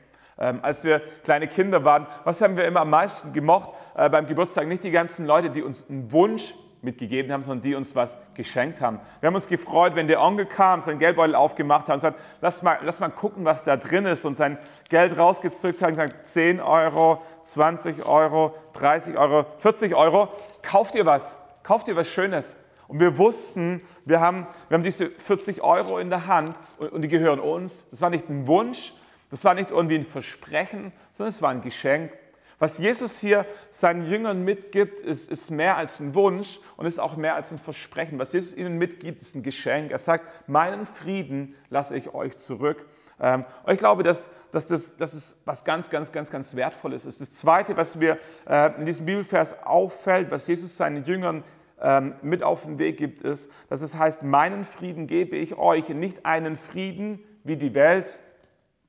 Ähm, 0.41 0.59
als 0.63 0.83
wir 0.83 1.01
kleine 1.23 1.47
Kinder 1.47 1.83
waren, 1.83 2.07
was 2.23 2.41
haben 2.41 2.57
wir 2.57 2.65
immer 2.65 2.81
am 2.81 2.89
meisten 2.89 3.31
gemocht 3.31 3.69
äh, 3.95 4.09
beim 4.09 4.25
Geburtstag? 4.25 4.67
Nicht 4.67 4.83
die 4.83 4.89
ganzen 4.89 5.27
Leute, 5.27 5.51
die 5.51 5.61
uns 5.61 5.85
einen 5.87 6.11
Wunsch 6.11 6.55
mitgegeben 6.81 7.31
haben, 7.31 7.43
sondern 7.43 7.61
die 7.61 7.75
uns 7.75 7.95
was 7.95 8.17
geschenkt 8.33 8.81
haben. 8.81 8.99
Wir 9.19 9.27
haben 9.27 9.35
uns 9.35 9.47
gefreut, 9.47 9.93
wenn 9.93 10.07
der 10.07 10.19
Onkel 10.19 10.47
kam, 10.47 10.81
seinen 10.81 10.97
Geldbeutel 10.97 11.35
aufgemacht 11.35 11.87
hat 11.87 11.93
und 11.93 11.99
sagt, 11.99 12.19
lass 12.41 12.63
mal, 12.63 12.79
lass 12.81 12.99
mal 12.99 13.09
gucken, 13.09 13.45
was 13.45 13.63
da 13.63 13.77
drin 13.77 14.07
ist 14.07 14.25
und 14.25 14.35
sein 14.35 14.57
Geld 14.89 15.15
rausgezückt 15.15 15.79
hat 15.83 15.89
und 15.89 15.95
gesagt, 15.97 16.25
10 16.25 16.59
Euro, 16.59 17.21
20 17.43 18.03
Euro, 18.07 18.55
30 18.73 19.17
Euro, 19.19 19.45
40 19.59 19.93
Euro, 19.93 20.29
kauft 20.63 20.95
ihr 20.95 21.05
was, 21.05 21.35
kauft 21.61 21.87
ihr 21.87 21.95
was 21.95 22.09
Schönes. 22.09 22.55
Und 22.87 22.99
wir 22.99 23.19
wussten, 23.19 23.81
wir 24.05 24.19
haben, 24.19 24.47
wir 24.67 24.75
haben 24.75 24.83
diese 24.83 25.11
40 25.11 25.61
Euro 25.61 25.99
in 25.99 26.09
der 26.09 26.25
Hand 26.25 26.55
und, 26.79 26.91
und 26.91 27.01
die 27.03 27.07
gehören 27.07 27.39
uns. 27.39 27.85
Das 27.91 28.01
war 28.01 28.09
nicht 28.09 28.27
ein 28.27 28.47
Wunsch, 28.47 28.91
das 29.31 29.43
war 29.43 29.53
nicht 29.53 29.71
irgendwie 29.71 29.95
ein 29.95 30.05
Versprechen, 30.05 30.91
sondern 31.11 31.29
es 31.29 31.41
war 31.41 31.49
ein 31.49 31.61
Geschenk. 31.61 32.11
Was 32.59 32.77
Jesus 32.77 33.19
hier 33.19 33.47
seinen 33.71 34.07
Jüngern 34.07 34.43
mitgibt, 34.43 34.99
ist, 34.99 35.31
ist 35.31 35.49
mehr 35.49 35.77
als 35.77 35.99
ein 35.99 36.13
Wunsch 36.13 36.59
und 36.77 36.85
ist 36.85 36.99
auch 36.99 37.17
mehr 37.17 37.33
als 37.33 37.51
ein 37.51 37.57
Versprechen. 37.57 38.19
Was 38.19 38.33
Jesus 38.33 38.55
ihnen 38.55 38.77
mitgibt, 38.77 39.19
ist 39.19 39.33
ein 39.33 39.41
Geschenk. 39.41 39.89
Er 39.89 39.97
sagt, 39.97 40.47
meinen 40.47 40.85
Frieden 40.85 41.55
lasse 41.71 41.97
ich 41.97 42.13
euch 42.13 42.37
zurück. 42.37 42.85
Ähm, 43.19 43.45
und 43.63 43.73
ich 43.73 43.79
glaube, 43.79 44.03
dass, 44.03 44.29
dass, 44.51 44.67
das, 44.67 44.95
dass 44.95 45.13
es 45.13 45.37
was 45.45 45.63
ganz, 45.63 45.89
ganz, 45.89 46.11
ganz, 46.11 46.29
ganz 46.29 46.55
Wertvolles 46.55 47.05
ist. 47.05 47.19
Das 47.19 47.33
Zweite, 47.33 47.77
was 47.77 47.95
mir 47.95 48.19
äh, 48.47 48.79
in 48.79 48.85
diesem 48.85 49.07
Bibelvers 49.07 49.63
auffällt, 49.63 50.29
was 50.29 50.45
Jesus 50.45 50.77
seinen 50.77 51.03
Jüngern 51.03 51.43
ähm, 51.81 52.13
mit 52.21 52.43
auf 52.43 52.63
den 52.63 52.77
Weg 52.77 52.97
gibt, 52.97 53.23
ist, 53.23 53.49
dass 53.69 53.81
es 53.81 53.95
heißt, 53.97 54.21
meinen 54.21 54.65
Frieden 54.65 55.07
gebe 55.07 55.35
ich 55.35 55.57
euch, 55.57 55.89
nicht 55.89 56.27
einen 56.27 56.57
Frieden, 56.57 57.23
wie 57.43 57.57
die 57.57 57.73
Welt 57.73 58.19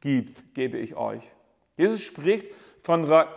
gibt, 0.02 0.54
gebe 0.54 0.76
ich 0.76 0.94
euch. 0.96 1.22
Jesus 1.78 2.02
spricht 2.02 2.46
von 2.82 3.04
einer 3.06 3.28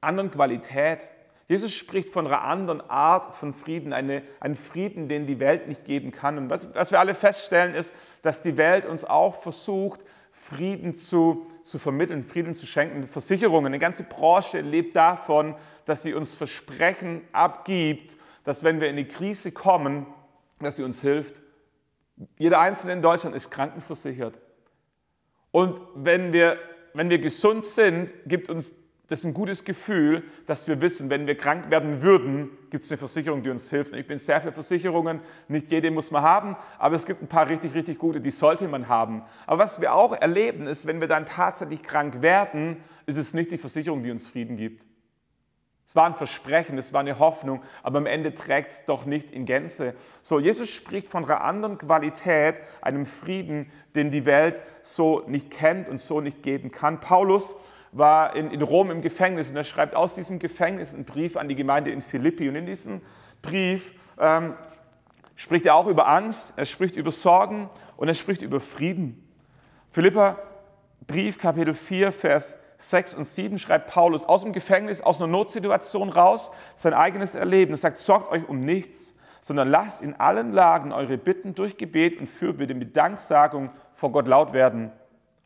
anderen 0.00 0.30
Qualität. 0.30 1.00
Jesus 1.48 1.74
spricht 1.74 2.10
von 2.10 2.26
einer 2.26 2.42
anderen 2.42 2.80
Art 2.88 3.34
von 3.34 3.52
Frieden, 3.52 3.92
eine, 3.92 4.22
einen 4.40 4.54
Frieden, 4.54 5.08
den 5.08 5.26
die 5.26 5.40
Welt 5.40 5.68
nicht 5.68 5.84
geben 5.84 6.12
kann. 6.12 6.38
Und 6.38 6.50
was, 6.50 6.74
was 6.74 6.90
wir 6.90 7.00
alle 7.00 7.14
feststellen, 7.14 7.74
ist, 7.74 7.92
dass 8.22 8.42
die 8.42 8.56
Welt 8.56 8.86
uns 8.86 9.04
auch 9.04 9.42
versucht, 9.42 10.00
Frieden 10.30 10.94
zu, 10.94 11.50
zu 11.62 11.78
vermitteln, 11.78 12.22
Frieden 12.22 12.54
zu 12.54 12.66
schenken. 12.66 13.06
Versicherungen, 13.06 13.66
eine 13.66 13.78
ganze 13.78 14.02
Branche 14.02 14.60
lebt 14.60 14.94
davon, 14.96 15.54
dass 15.84 16.02
sie 16.02 16.14
uns 16.14 16.34
Versprechen 16.34 17.22
abgibt, 17.32 18.16
dass 18.44 18.62
wenn 18.62 18.80
wir 18.80 18.88
in 18.88 18.96
die 18.96 19.08
Krise 19.08 19.52
kommen, 19.52 20.06
dass 20.60 20.76
sie 20.76 20.84
uns 20.84 21.00
hilft. 21.00 21.40
Jeder 22.38 22.60
Einzelne 22.60 22.92
in 22.92 23.02
Deutschland 23.02 23.34
ist 23.34 23.50
krankenversichert. 23.50 24.38
Und 25.50 25.80
wenn 25.94 26.32
wir, 26.32 26.58
wenn 26.94 27.10
wir 27.10 27.18
gesund 27.18 27.64
sind, 27.64 28.10
gibt 28.26 28.48
uns 28.50 28.74
das 29.08 29.24
ein 29.24 29.32
gutes 29.32 29.64
Gefühl, 29.64 30.22
dass 30.46 30.68
wir 30.68 30.82
wissen, 30.82 31.08
wenn 31.08 31.26
wir 31.26 31.34
krank 31.34 31.70
werden 31.70 32.02
würden, 32.02 32.50
gibt 32.70 32.84
es 32.84 32.90
eine 32.90 32.98
Versicherung, 32.98 33.42
die 33.42 33.48
uns 33.48 33.70
hilft. 33.70 33.94
Ich 33.94 34.06
bin 34.06 34.18
sehr 34.18 34.40
für 34.42 34.52
Versicherungen, 34.52 35.20
nicht 35.48 35.70
jede 35.70 35.90
muss 35.90 36.10
man 36.10 36.22
haben, 36.22 36.56
aber 36.78 36.94
es 36.94 37.06
gibt 37.06 37.22
ein 37.22 37.26
paar 37.28 37.48
richtig, 37.48 37.74
richtig 37.74 37.98
gute, 37.98 38.20
die 38.20 38.30
sollte 38.30 38.68
man 38.68 38.88
haben. 38.88 39.22
Aber 39.46 39.64
was 39.64 39.80
wir 39.80 39.94
auch 39.94 40.12
erleben, 40.12 40.66
ist, 40.66 40.86
wenn 40.86 41.00
wir 41.00 41.08
dann 41.08 41.24
tatsächlich 41.24 41.82
krank 41.82 42.20
werden, 42.20 42.76
ist 43.06 43.16
es 43.16 43.32
nicht 43.32 43.50
die 43.50 43.58
Versicherung, 43.58 44.02
die 44.02 44.10
uns 44.10 44.28
Frieden 44.28 44.58
gibt. 44.58 44.84
Es 45.88 45.96
war 45.96 46.04
ein 46.04 46.14
Versprechen, 46.14 46.76
es 46.76 46.92
war 46.92 47.00
eine 47.00 47.18
Hoffnung, 47.18 47.62
aber 47.82 47.96
am 47.96 48.04
Ende 48.04 48.34
trägt 48.34 48.72
es 48.72 48.84
doch 48.84 49.06
nicht 49.06 49.30
in 49.30 49.46
Gänze. 49.46 49.94
So, 50.22 50.38
Jesus 50.38 50.68
spricht 50.68 51.08
von 51.08 51.24
einer 51.24 51.40
anderen 51.40 51.78
Qualität, 51.78 52.60
einem 52.82 53.06
Frieden, 53.06 53.72
den 53.94 54.10
die 54.10 54.26
Welt 54.26 54.60
so 54.82 55.24
nicht 55.26 55.50
kennt 55.50 55.88
und 55.88 55.98
so 55.98 56.20
nicht 56.20 56.42
geben 56.42 56.70
kann. 56.70 57.00
Paulus 57.00 57.54
war 57.92 58.36
in, 58.36 58.50
in 58.50 58.60
Rom 58.60 58.90
im 58.90 59.00
Gefängnis 59.00 59.48
und 59.48 59.56
er 59.56 59.64
schreibt 59.64 59.96
aus 59.96 60.12
diesem 60.12 60.38
Gefängnis 60.38 60.92
einen 60.92 61.06
Brief 61.06 61.38
an 61.38 61.48
die 61.48 61.56
Gemeinde 61.56 61.90
in 61.90 62.02
Philippi. 62.02 62.50
Und 62.50 62.56
in 62.56 62.66
diesem 62.66 63.00
Brief 63.40 63.94
ähm, 64.18 64.56
spricht 65.36 65.64
er 65.64 65.74
auch 65.74 65.86
über 65.86 66.06
Angst, 66.06 66.52
er 66.56 66.66
spricht 66.66 66.96
über 66.96 67.12
Sorgen 67.12 67.70
und 67.96 68.08
er 68.08 68.14
spricht 68.14 68.42
über 68.42 68.60
Frieden. 68.60 69.26
Philippa 69.90 70.36
Brief 71.06 71.38
Kapitel 71.38 71.72
4, 71.72 72.12
Vers 72.12 72.58
6 72.78 73.14
und 73.14 73.24
7 73.24 73.58
schreibt 73.58 73.90
Paulus 73.90 74.24
aus 74.24 74.42
dem 74.42 74.52
Gefängnis, 74.52 75.00
aus 75.00 75.18
einer 75.18 75.26
Notsituation 75.26 76.08
raus, 76.08 76.50
sein 76.76 76.94
eigenes 76.94 77.34
Erleben. 77.34 77.74
Er 77.74 77.78
sagt, 77.78 77.98
sorgt 77.98 78.30
euch 78.30 78.48
um 78.48 78.60
nichts, 78.60 79.12
sondern 79.42 79.68
lasst 79.68 80.00
in 80.00 80.14
allen 80.14 80.52
Lagen 80.52 80.92
eure 80.92 81.18
Bitten 81.18 81.54
durch 81.54 81.76
Gebet 81.76 82.20
und 82.20 82.28
Fürbitte 82.28 82.74
mit 82.74 82.96
Danksagung 82.96 83.70
vor 83.94 84.12
Gott 84.12 84.28
laut 84.28 84.52
werden. 84.52 84.92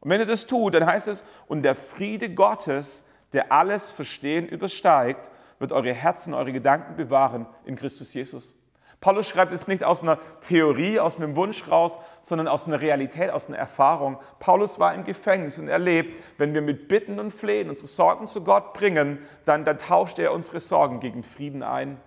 Und 0.01 0.11
wenn 0.11 0.21
ihr 0.21 0.27
das 0.27 0.47
tut, 0.47 0.75
dann 0.75 0.85
heißt 0.85 1.09
es, 1.09 1.25
und 1.47 1.63
der 1.63 1.75
Friede 1.75 2.29
Gottes, 2.35 3.03
der 3.33 3.51
alles 3.51 3.91
Verstehen 3.91 4.47
übersteigt, 4.47 5.31
wird 5.59 5.73
eure 5.73 5.93
Herzen, 5.93 6.35
eure 6.35 6.53
Gedanken 6.53 6.97
bewahren 6.97 7.47
in 7.65 7.77
Christus 7.77 8.13
Jesus. 8.13 8.55
Paulus 9.03 9.29
schreibt 9.29 9.53
es 9.53 9.67
nicht 9.67 9.83
aus 9.83 10.05
einer 10.05 10.21
Theorie, 10.43 11.01
aus 11.01 11.17
einem 11.17 11.35
Wunsch 11.35 11.69
raus, 11.69 11.99
sondern 12.23 12.47
aus 12.47 12.69
einer 12.69 12.81
Realität, 12.81 13.31
aus 13.31 13.49
einer 13.49 13.59
Erfahrung. 13.59 14.19
Paulus 14.39 14.79
war 14.79 14.95
im 14.95 15.03
Gefängnis 15.03 15.59
und 15.59 15.67
erlebt, 15.67 16.17
wenn 16.39 16.55
wir 16.55 16.63
mit 16.63 16.87
Bitten 16.87 17.19
und 17.19 17.33
Flehen 17.33 17.69
unsere 17.69 17.89
Sorgen 17.89 18.29
zu 18.29 18.45
Gott 18.45 18.75
bringen, 18.75 19.19
dann, 19.45 19.65
dann 19.65 19.79
tauscht 19.79 20.21
er 20.21 20.33
unsere 20.33 20.61
Sorgen 20.61 21.01
gegen 21.01 21.25
Frieden 21.25 21.65
ein. 21.65 22.01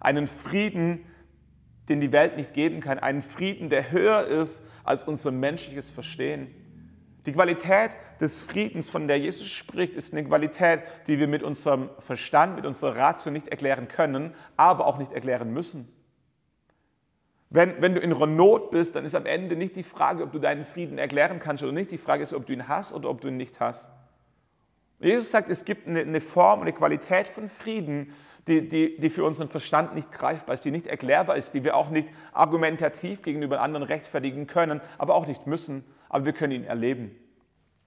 Einen 0.00 0.26
Frieden, 0.26 1.06
den 1.88 2.02
die 2.02 2.12
Welt 2.12 2.36
nicht 2.36 2.52
geben 2.52 2.80
kann. 2.80 2.98
Einen 2.98 3.22
Frieden, 3.22 3.70
der 3.70 3.90
höher 3.90 4.26
ist 4.26 4.62
als 4.84 5.04
unser 5.04 5.30
menschliches 5.30 5.90
Verstehen. 5.90 6.54
Die 7.24 7.32
Qualität 7.32 7.92
des 8.20 8.42
Friedens, 8.42 8.90
von 8.90 9.08
der 9.08 9.18
Jesus 9.18 9.46
spricht, 9.46 9.94
ist 9.94 10.12
eine 10.12 10.24
Qualität, 10.24 10.80
die 11.06 11.18
wir 11.18 11.26
mit 11.26 11.42
unserem 11.42 11.88
Verstand, 12.00 12.56
mit 12.56 12.66
unserer 12.66 12.96
Ratio 12.96 13.32
nicht 13.32 13.48
erklären 13.48 13.88
können, 13.88 14.34
aber 14.58 14.86
auch 14.86 14.98
nicht 14.98 15.14
erklären 15.14 15.54
müssen. 15.54 15.88
Wenn, 17.50 17.80
wenn 17.80 17.94
du 17.94 18.00
in 18.00 18.36
Not 18.36 18.70
bist, 18.70 18.94
dann 18.94 19.04
ist 19.04 19.14
am 19.14 19.26
Ende 19.26 19.56
nicht 19.56 19.76
die 19.76 19.82
Frage, 19.82 20.22
ob 20.22 20.32
du 20.32 20.38
deinen 20.38 20.64
Frieden 20.64 20.98
erklären 20.98 21.38
kannst 21.38 21.62
oder 21.62 21.72
nicht. 21.72 21.90
Die 21.90 21.98
Frage 21.98 22.22
ist, 22.22 22.34
ob 22.34 22.46
du 22.46 22.52
ihn 22.52 22.68
hast 22.68 22.92
oder 22.92 23.08
ob 23.08 23.20
du 23.20 23.28
ihn 23.28 23.36
nicht 23.36 23.58
hast. 23.58 23.88
Jesus 25.00 25.30
sagt, 25.30 25.48
es 25.48 25.64
gibt 25.64 25.86
eine, 25.86 26.20
Form, 26.20 26.62
eine 26.62 26.72
Qualität 26.72 27.28
von 27.28 27.48
Frieden, 27.48 28.12
die, 28.48 28.68
die, 28.68 28.98
die 28.98 29.10
für 29.10 29.24
unseren 29.24 29.48
Verstand 29.48 29.94
nicht 29.94 30.10
greifbar 30.10 30.54
ist, 30.54 30.64
die 30.64 30.70
nicht 30.70 30.86
erklärbar 30.86 31.36
ist, 31.36 31.54
die 31.54 31.62
wir 31.64 31.76
auch 31.76 31.90
nicht 31.90 32.08
argumentativ 32.32 33.22
gegenüber 33.22 33.60
anderen 33.60 33.84
rechtfertigen 33.84 34.46
können, 34.46 34.80
aber 34.98 35.14
auch 35.14 35.26
nicht 35.26 35.46
müssen 35.46 35.84
aber 36.08 36.26
wir 36.26 36.32
können 36.32 36.52
ihn 36.52 36.64
erleben. 36.64 37.14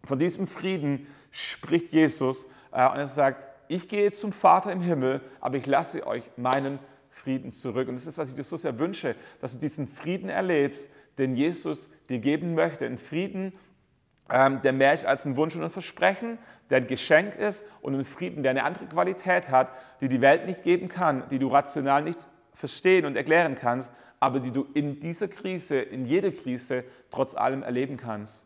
Von 0.04 0.20
diesem 0.20 0.48
Frieden 0.48 1.08
spricht 1.32 1.92
Jesus 1.92 2.46
äh, 2.72 2.88
und 2.90 2.98
er 2.98 3.08
sagt, 3.08 3.44
ich 3.68 3.88
gehe 3.88 4.12
zum 4.12 4.34
Vater 4.34 4.72
im 4.72 4.82
Himmel, 4.82 5.22
aber 5.40 5.58
ich 5.58 5.66
lasse 5.66 6.06
euch 6.06 6.30
meinen 6.36 6.80
Frieden 7.22 7.52
zurück. 7.52 7.88
Und 7.88 7.96
das 7.96 8.08
ist, 8.08 8.18
was 8.18 8.30
ich 8.30 8.36
dir 8.36 8.44
so 8.44 8.58
sehr 8.58 8.80
wünsche, 8.80 9.16
dass 9.40 9.54
du 9.54 9.60
diesen 9.60 9.88
Frieden 9.88 10.30
erlebst, 10.30 10.90
den 11.18 11.36
Jesus 11.36 11.90
dir 12.10 12.20
geben 12.20 12.56
möchte. 12.56 12.86
Ein 12.86 12.98
Frieden, 12.98 13.54
ähm, 14.30 14.62
der 14.64 14.74
mehr 14.74 14.94
ist 14.94 15.06
als 15.06 15.26
ein 15.26 15.36
Wunsch 15.36 15.56
und 15.56 15.64
ein 15.64 15.70
Versprechen, 15.70 16.40
der 16.70 16.78
ein 16.78 16.88
Geschenk 16.88 17.36
ist 17.36 17.64
und 17.82 17.94
ein 17.94 18.06
Frieden, 18.06 18.44
der 18.44 18.52
eine 18.52 18.64
andere 18.64 18.88
Qualität 18.88 19.50
hat, 19.50 19.72
die 20.02 20.10
die 20.10 20.22
Welt 20.22 20.48
nicht 20.48 20.64
geben 20.64 20.88
kann, 20.88 21.24
die 21.30 21.38
du 21.38 21.48
rational 21.48 22.04
nicht 22.04 22.28
verstehen 22.54 23.06
und 23.06 23.16
erklären 23.16 23.56
kannst, 23.56 23.92
aber 24.20 24.40
die 24.40 24.52
du 24.52 24.68
in 24.74 25.00
dieser 25.00 25.28
Krise, 25.28 25.80
in 25.80 26.06
jeder 26.06 26.32
Krise 26.32 26.84
trotz 27.12 27.36
allem 27.36 27.62
erleben 27.62 27.98
kannst. 27.98 28.42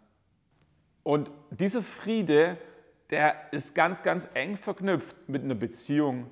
Und 1.04 1.32
dieser 1.50 1.84
Friede, 1.84 2.58
der 3.10 3.36
ist 3.52 3.76
ganz, 3.76 4.04
ganz 4.04 4.28
eng 4.34 4.58
verknüpft 4.58 5.30
mit 5.30 5.44
einer 5.44 5.56
Beziehung, 5.56 6.30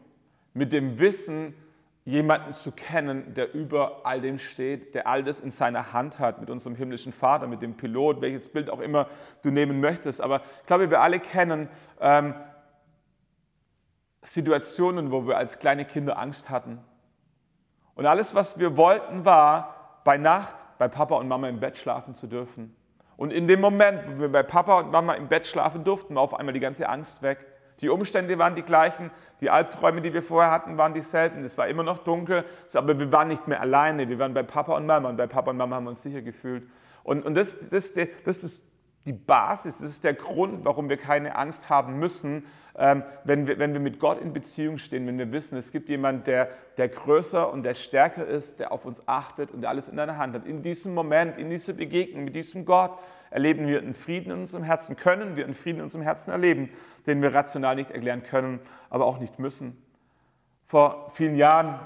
mit 0.54 0.74
dem 0.74 1.00
Wissen, 1.00 1.54
jemanden 2.06 2.54
zu 2.54 2.72
kennen, 2.72 3.34
der 3.34 3.54
über 3.54 4.02
all 4.04 4.20
dem 4.20 4.38
steht, 4.40 4.94
der 4.94 5.08
all 5.08 5.24
das 5.24 5.40
in 5.40 5.52
seiner 5.52 5.94
Hand 5.94 6.20
hat, 6.20 6.40
mit 6.40 6.50
unserem 6.50 6.76
himmlischen 6.76 7.14
Vater, 7.14 7.48
mit 7.48 7.62
dem 7.62 7.76
Pilot, 7.76 8.22
welches 8.22 8.50
Bild 8.50 8.70
auch 8.70 8.80
immer 8.80 9.08
du 9.42 9.52
nehmen 9.52 9.80
möchtest. 9.80 10.20
Aber 10.20 10.42
ich 10.62 10.66
glaube, 10.66 10.90
wir 10.90 11.02
alle 11.02 11.20
kennen 11.20 11.70
ähm, 12.02 12.36
Situationen, 14.22 15.12
wo 15.12 15.28
wir 15.28 15.38
als 15.38 15.60
kleine 15.60 15.86
Kinder 15.86 16.18
Angst 16.18 16.50
hatten, 16.50 16.80
und 17.96 18.08
alles, 18.08 18.34
was 18.34 18.58
wir 18.58 18.76
wollten, 18.76 19.24
war, 19.24 20.02
bei 20.04 20.18
Nacht 20.18 20.56
bei 20.78 20.88
Papa 20.88 21.16
und 21.16 21.28
Mama 21.28 21.48
im 21.48 21.60
Bett 21.60 21.78
schlafen 21.78 22.16
zu 22.16 22.28
dürfen. 22.28 22.76
Und 23.16 23.32
in 23.32 23.48
dem 23.48 23.62
Moment, 23.62 24.02
wo 24.08 24.22
wir 24.22 24.32
bei 24.32 24.44
Papa 24.44 24.80
und 24.80 24.92
Mama 24.92 25.14
im 25.14 25.28
Bett 25.28 25.48
schlafen 25.48 25.84
durften, 25.84 26.16
war 26.16 26.24
auf 26.24 26.34
einmal 26.34 26.54
die 26.54 26.60
ganze 26.60 26.90
Angst 26.90 27.22
weg. 27.22 27.46
Die 27.82 27.90
Umstände 27.90 28.38
waren 28.38 28.56
die 28.56 28.62
gleichen, 28.62 29.12
die 29.42 29.50
Albträume, 29.50 30.02
die 30.02 30.14
wir 30.14 30.22
vorher 30.22 30.52
hatten, 30.52 30.78
waren 30.78 30.94
dieselben. 30.94 31.44
Es 31.44 31.58
war 31.58 31.68
immer 31.68 31.84
noch 31.84 32.00
dunkel, 32.00 32.46
aber 32.74 32.98
wir 32.98 33.12
waren 33.12 33.28
nicht 33.28 33.48
mehr 33.48 33.62
alleine. 33.62 34.08
Wir 34.10 34.20
waren 34.20 34.34
bei 34.34 34.44
Papa 34.44 34.76
und 34.78 34.86
Mama 34.86 35.10
und 35.10 35.18
bei 35.18 35.28
Papa 35.28 35.52
und 35.52 35.58
Mama 35.58 35.76
haben 35.78 35.86
wir 35.86 35.90
uns 35.92 36.04
sicher 36.04 36.22
gefühlt. 36.22 36.64
Und, 37.04 37.26
und 37.26 37.36
das, 37.36 37.58
das, 37.70 37.94
das 38.24 38.44
ist 38.44 38.64
die 39.06 39.14
Basis, 39.14 39.80
das 39.80 39.92
ist 39.92 40.04
der 40.04 40.14
Grund, 40.14 40.64
warum 40.64 40.88
wir 40.88 40.98
keine 40.98 41.36
Angst 41.36 41.70
haben 41.70 42.00
müssen, 42.00 42.46
ähm, 42.76 43.04
wenn, 43.24 43.48
wir, 43.48 43.60
wenn 43.60 43.74
wir 43.74 43.80
mit 43.80 44.00
Gott 44.00 44.20
in 44.22 44.34
Beziehung 44.34 44.78
stehen, 44.78 45.06
wenn 45.06 45.18
wir 45.18 45.32
wissen, 45.32 45.58
es 45.58 45.72
gibt 45.72 45.90
jemanden, 45.90 46.24
der, 46.24 46.50
der 46.78 46.88
größer 46.88 47.52
und 47.52 47.64
der 47.64 47.74
stärker 47.74 48.26
ist, 48.26 48.60
der 48.60 48.72
auf 48.72 48.86
uns 48.86 49.06
achtet 49.08 49.52
und 49.52 49.62
der 49.62 49.70
alles 49.70 49.90
in 49.90 49.98
deiner 49.98 50.18
Hand 50.18 50.34
hat. 50.34 50.46
In 50.46 50.64
diesem 50.64 50.94
Moment, 50.94 51.38
in 51.38 51.50
dieser 51.50 51.74
Begegnung 51.74 52.24
mit 52.24 52.36
diesem 52.36 52.66
Gott 52.66 52.98
erleben 53.34 53.68
wir 53.68 53.80
einen 53.80 53.94
Frieden 53.94 54.32
in 54.32 54.40
unserem 54.42 54.64
Herzen, 54.64 54.96
können 54.96 55.36
wir 55.36 55.46
einen 55.46 55.56
Frieden 55.56 55.80
in 55.80 55.84
unserem 55.84 56.04
Herzen 56.04 56.32
erleben, 56.32 56.70
den 57.08 57.22
wir 57.22 57.34
rational 57.34 57.76
nicht 57.76 57.92
erklären 57.92 58.24
können, 58.24 58.60
aber 58.90 59.06
auch 59.06 59.20
nicht 59.20 59.40
müssen. 59.40 59.78
Vor 60.68 61.12
vielen 61.14 61.36
Jahren, 61.36 61.80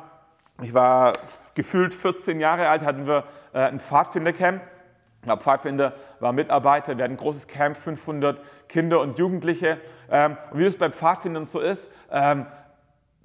ich 0.61 0.73
war 0.73 1.13
gefühlt 1.55 1.93
14 1.93 2.39
Jahre 2.39 2.69
alt, 2.69 2.83
hatten 2.83 3.07
wir 3.07 3.25
äh, 3.53 3.59
ein 3.59 3.79
Pfadfindercamp 3.79 4.61
der 5.27 5.37
Pfadfinder 5.37 5.93
war 6.19 6.31
Mitarbeiter, 6.31 6.97
wir 6.97 7.03
hatten 7.03 7.15
ein 7.15 7.17
großes 7.17 7.47
Camp, 7.47 7.77
500 7.77 8.39
Kinder 8.69 9.01
und 9.01 9.19
Jugendliche. 9.19 9.77
Ähm, 10.09 10.37
und 10.51 10.59
wie 10.59 10.65
es 10.65 10.77
bei 10.77 10.89
Pfadfindern 10.89 11.45
so 11.45 11.59
ist, 11.59 11.89
ähm, 12.11 12.45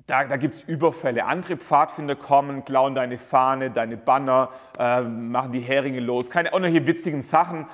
da, 0.06 0.24
da 0.24 0.36
gibt 0.36 0.56
es 0.56 0.62
Überfälle. 0.64 1.24
Andere 1.26 1.56
Pfadfinder 1.56 2.16
kommen, 2.16 2.64
klauen 2.64 2.96
deine 2.96 3.18
Fahne, 3.18 3.70
deine 3.70 3.96
Banner, 3.96 4.50
ähm, 4.78 5.30
machen 5.30 5.52
die 5.52 5.60
Heringe 5.60 6.00
los. 6.00 6.28
Keine 6.28 6.50
irgendwelche 6.50 6.86
witzigen 6.86 7.22
Sachen, 7.22 7.66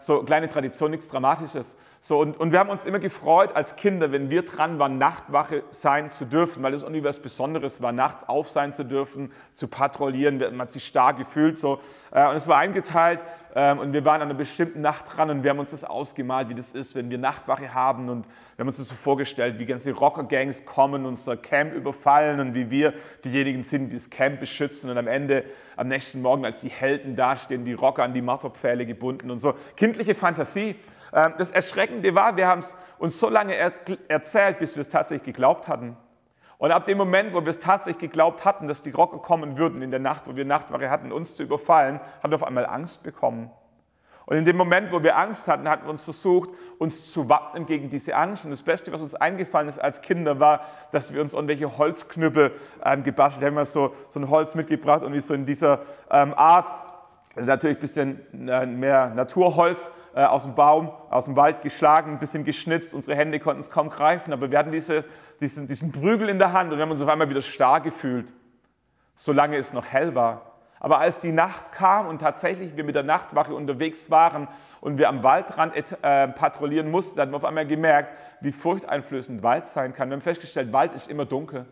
so 0.00 0.22
kleine 0.22 0.48
Tradition, 0.48 0.90
nichts 0.90 1.08
Dramatisches. 1.08 1.76
So, 2.00 2.20
und, 2.20 2.38
und 2.38 2.52
wir 2.52 2.60
haben 2.60 2.70
uns 2.70 2.86
immer 2.86 3.00
gefreut 3.00 3.56
als 3.56 3.74
Kinder, 3.74 4.12
wenn 4.12 4.30
wir 4.30 4.42
dran 4.42 4.78
waren, 4.78 4.98
Nachtwache 4.98 5.64
sein 5.72 6.10
zu 6.10 6.26
dürfen, 6.26 6.62
weil 6.62 6.72
es 6.72 6.82
irgendwie 6.82 7.02
was 7.02 7.18
Besonderes 7.18 7.82
war, 7.82 7.90
nachts 7.90 8.28
auf 8.28 8.48
sein 8.48 8.72
zu 8.72 8.84
dürfen, 8.84 9.32
zu 9.54 9.66
patrouillieren. 9.66 10.38
Man 10.38 10.60
hat 10.60 10.72
sich 10.72 10.86
stark 10.86 11.18
gefühlt. 11.18 11.58
So. 11.58 11.80
Äh, 12.12 12.28
und 12.28 12.36
es 12.36 12.46
war 12.46 12.58
eingeteilt 12.58 13.20
ähm, 13.56 13.80
und 13.80 13.92
wir 13.92 14.04
waren 14.04 14.22
an 14.22 14.28
einer 14.28 14.38
bestimmten 14.38 14.80
Nacht 14.80 15.16
dran 15.16 15.28
und 15.30 15.42
wir 15.42 15.50
haben 15.50 15.58
uns 15.58 15.72
das 15.72 15.82
ausgemalt, 15.82 16.48
wie 16.48 16.54
das 16.54 16.72
ist, 16.72 16.94
wenn 16.94 17.10
wir 17.10 17.18
Nachtwache 17.18 17.74
haben. 17.74 18.08
Und 18.08 18.26
wir 18.26 18.62
haben 18.62 18.68
uns 18.68 18.76
das 18.76 18.88
so 18.88 18.94
vorgestellt, 18.94 19.58
wie 19.58 19.66
ganze 19.66 19.90
Rocker-Gangs 19.90 20.64
kommen, 20.64 21.04
unser 21.04 21.36
Camp 21.36 21.74
überfallen 21.74 22.38
und 22.38 22.54
wie 22.54 22.70
wir 22.70 22.94
diejenigen 23.24 23.64
sind, 23.64 23.90
die 23.90 23.96
das 23.96 24.08
Camp 24.08 24.38
beschützen. 24.38 24.88
Und 24.88 24.98
am 24.98 25.08
Ende, 25.08 25.44
am 25.76 25.88
nächsten 25.88 26.22
Morgen, 26.22 26.44
als 26.44 26.60
die 26.60 26.68
Helden 26.68 27.16
dastehen, 27.16 27.64
die 27.64 27.72
Rocker 27.72 28.04
an 28.04 28.14
die 28.14 28.22
Marterpfähle 28.22 28.86
gebunden 28.86 29.32
und 29.32 29.40
so. 29.40 29.47
Kindliche 29.76 30.14
Fantasie. 30.14 30.76
Ähm, 31.12 31.34
das 31.38 31.52
Erschreckende 31.52 32.14
war, 32.14 32.36
wir 32.36 32.46
haben 32.46 32.60
es 32.60 32.76
uns 32.98 33.18
so 33.18 33.28
lange 33.28 33.54
erzählt, 34.08 34.58
bis 34.58 34.76
wir 34.76 34.82
es 34.82 34.88
tatsächlich 34.88 35.24
geglaubt 35.24 35.68
hatten. 35.68 35.96
Und 36.58 36.72
ab 36.72 36.86
dem 36.86 36.98
Moment, 36.98 37.32
wo 37.34 37.40
wir 37.40 37.50
es 37.50 37.60
tatsächlich 37.60 37.98
geglaubt 37.98 38.44
hatten, 38.44 38.66
dass 38.66 38.82
die 38.82 38.90
Rocker 38.90 39.18
kommen 39.18 39.56
würden 39.56 39.80
in 39.80 39.92
der 39.92 40.00
Nacht, 40.00 40.26
wo 40.26 40.34
wir 40.34 40.44
Nachtwache 40.44 40.90
hatten, 40.90 41.12
uns 41.12 41.36
zu 41.36 41.44
überfallen, 41.44 42.00
haben 42.22 42.30
wir 42.30 42.34
auf 42.34 42.42
einmal 42.42 42.66
Angst 42.66 43.04
bekommen. 43.04 43.50
Und 44.28 44.36
in 44.36 44.44
dem 44.44 44.58
Moment, 44.58 44.92
wo 44.92 45.02
wir 45.02 45.16
Angst 45.16 45.48
hatten, 45.48 45.66
hatten 45.66 45.86
wir 45.86 45.90
uns 45.90 46.04
versucht, 46.04 46.50
uns 46.76 47.10
zu 47.10 47.30
wappnen 47.30 47.64
gegen 47.64 47.88
diese 47.88 48.14
Angst. 48.14 48.44
Und 48.44 48.50
das 48.50 48.62
Beste, 48.62 48.92
was 48.92 49.00
uns 49.00 49.14
eingefallen 49.14 49.68
ist 49.68 49.78
als 49.78 50.02
Kinder, 50.02 50.38
war, 50.38 50.66
dass 50.92 51.14
wir 51.14 51.22
uns 51.22 51.32
irgendwelche 51.32 51.78
Holzknüppel 51.78 52.52
ähm, 52.84 53.04
gebastelt 53.04 53.46
haben. 53.46 53.56
Wir 53.56 53.64
so, 53.64 53.94
so 54.10 54.20
ein 54.20 54.28
Holz 54.28 54.54
mitgebracht 54.54 55.02
und 55.02 55.14
wie 55.14 55.20
so 55.20 55.32
in 55.32 55.46
dieser 55.46 55.80
ähm, 56.10 56.34
Art, 56.36 56.70
natürlich 57.40 57.78
ein 57.78 57.80
bisschen 57.80 58.48
äh, 58.48 58.66
mehr 58.66 59.10
Naturholz, 59.14 59.90
äh, 60.14 60.24
aus 60.24 60.42
dem 60.42 60.54
Baum, 60.54 60.90
aus 61.10 61.26
dem 61.26 61.36
Wald 61.36 61.62
geschlagen, 61.62 62.12
ein 62.12 62.18
bisschen 62.18 62.44
geschnitzt, 62.44 62.94
unsere 62.94 63.16
Hände 63.16 63.38
konnten 63.38 63.60
es 63.60 63.70
kaum 63.70 63.90
greifen, 63.90 64.32
aber 64.32 64.50
wir 64.50 64.58
hatten 64.58 64.72
diese, 64.72 65.04
diesen, 65.40 65.68
diesen 65.68 65.92
Prügel 65.92 66.28
in 66.28 66.38
der 66.38 66.52
Hand 66.52 66.72
und 66.72 66.78
wir 66.78 66.82
haben 66.82 66.90
uns 66.90 67.00
auf 67.00 67.08
einmal 67.08 67.30
wieder 67.30 67.42
stark 67.42 67.84
gefühlt, 67.84 68.32
solange 69.16 69.56
es 69.56 69.72
noch 69.72 69.86
hell 69.86 70.14
war. 70.14 70.48
Aber 70.80 70.98
als 70.98 71.20
die 71.20 71.32
Nacht 71.32 71.72
kam 71.72 72.06
und 72.06 72.20
tatsächlich 72.20 72.76
wir 72.76 72.84
mit 72.84 72.94
der 72.94 73.02
Nachtwache 73.02 73.52
unterwegs 73.52 74.10
waren 74.10 74.48
und 74.80 74.96
wir 74.98 75.08
am 75.08 75.22
Waldrand 75.22 75.74
äh, 75.76 76.28
patrouillieren 76.28 76.90
mussten, 76.90 77.20
hatten 77.20 77.32
wir 77.32 77.36
auf 77.36 77.44
einmal 77.44 77.66
gemerkt, 77.66 78.16
wie 78.40 78.52
furchteinflößend 78.52 79.42
Wald 79.42 79.66
sein 79.66 79.92
kann. 79.92 80.08
Wir 80.08 80.16
haben 80.16 80.22
festgestellt, 80.22 80.72
Wald 80.72 80.94
ist 80.94 81.10
immer 81.10 81.24
dunkel. 81.24 81.66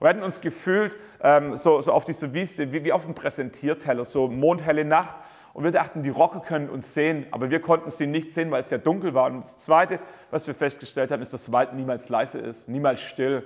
Wir 0.00 0.08
hatten 0.08 0.22
uns 0.22 0.40
gefühlt 0.40 0.96
ähm, 1.22 1.56
so, 1.56 1.80
so, 1.80 1.92
auf 1.92 2.04
dieser 2.04 2.34
Wiese 2.34 2.72
wie, 2.72 2.84
wie 2.84 2.92
auf 2.92 3.04
einem 3.04 3.14
Präsentierteller, 3.14 4.04
so 4.04 4.28
mondhelle 4.28 4.84
Nacht. 4.84 5.16
Und 5.52 5.62
wir 5.62 5.70
dachten, 5.70 6.02
die 6.02 6.10
Rocker 6.10 6.40
können 6.40 6.68
uns 6.68 6.94
sehen, 6.94 7.26
aber 7.30 7.48
wir 7.50 7.60
konnten 7.60 7.90
sie 7.90 8.08
nicht 8.08 8.32
sehen, 8.32 8.50
weil 8.50 8.62
es 8.62 8.70
ja 8.70 8.78
dunkel 8.78 9.14
war. 9.14 9.26
Und 9.26 9.44
das 9.44 9.58
Zweite, 9.58 10.00
was 10.32 10.46
wir 10.48 10.54
festgestellt 10.54 11.12
haben, 11.12 11.22
ist, 11.22 11.32
dass 11.32 11.52
Wald 11.52 11.74
niemals 11.74 12.08
leise 12.08 12.38
ist, 12.38 12.68
niemals 12.68 13.00
still. 13.00 13.44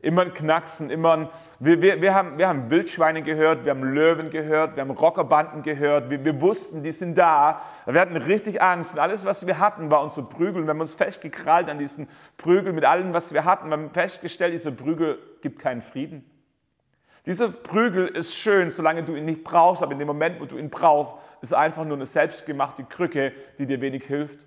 Immer 0.00 0.22
ein 0.22 0.34
Knacksen, 0.34 0.90
immer 0.90 1.12
ein, 1.12 1.28
wir, 1.58 1.82
wir, 1.82 2.00
wir, 2.00 2.14
haben, 2.14 2.38
wir 2.38 2.46
haben 2.46 2.70
Wildschweine 2.70 3.22
gehört, 3.22 3.64
wir 3.64 3.72
haben 3.72 3.82
Löwen 3.82 4.30
gehört, 4.30 4.76
wir 4.76 4.82
haben 4.82 4.92
Rockerbanden 4.92 5.62
gehört, 5.62 6.08
wir, 6.08 6.24
wir 6.24 6.40
wussten, 6.40 6.84
die 6.84 6.92
sind 6.92 7.18
da. 7.18 7.62
Wir 7.84 8.00
hatten 8.00 8.16
richtig 8.16 8.62
Angst 8.62 8.92
und 8.92 9.00
alles, 9.00 9.24
was 9.24 9.46
wir 9.46 9.58
hatten, 9.58 9.90
war 9.90 10.02
unsere 10.04 10.24
Prügel. 10.26 10.62
Wir 10.62 10.70
haben 10.70 10.80
uns 10.80 10.94
festgekrallt 10.94 11.68
an 11.68 11.78
diesen 11.78 12.08
Prügel 12.36 12.72
mit 12.72 12.84
allem, 12.84 13.12
was 13.12 13.32
wir 13.32 13.44
hatten. 13.44 13.70
Wir 13.70 13.76
haben 13.76 13.90
festgestellt, 13.90 14.54
dieser 14.54 14.70
Prügel 14.70 15.18
gibt 15.42 15.58
keinen 15.58 15.82
Frieden. 15.82 16.24
Dieser 17.26 17.48
Prügel 17.50 18.06
ist 18.06 18.36
schön, 18.36 18.70
solange 18.70 19.02
du 19.02 19.16
ihn 19.16 19.24
nicht 19.24 19.44
brauchst, 19.44 19.82
aber 19.82 19.92
in 19.92 19.98
dem 19.98 20.06
Moment, 20.06 20.40
wo 20.40 20.46
du 20.46 20.56
ihn 20.56 20.70
brauchst, 20.70 21.14
ist 21.42 21.52
einfach 21.52 21.84
nur 21.84 21.96
eine 21.96 22.06
selbstgemachte 22.06 22.84
Krücke, 22.84 23.32
die 23.58 23.66
dir 23.66 23.80
wenig 23.80 24.04
hilft. 24.04 24.46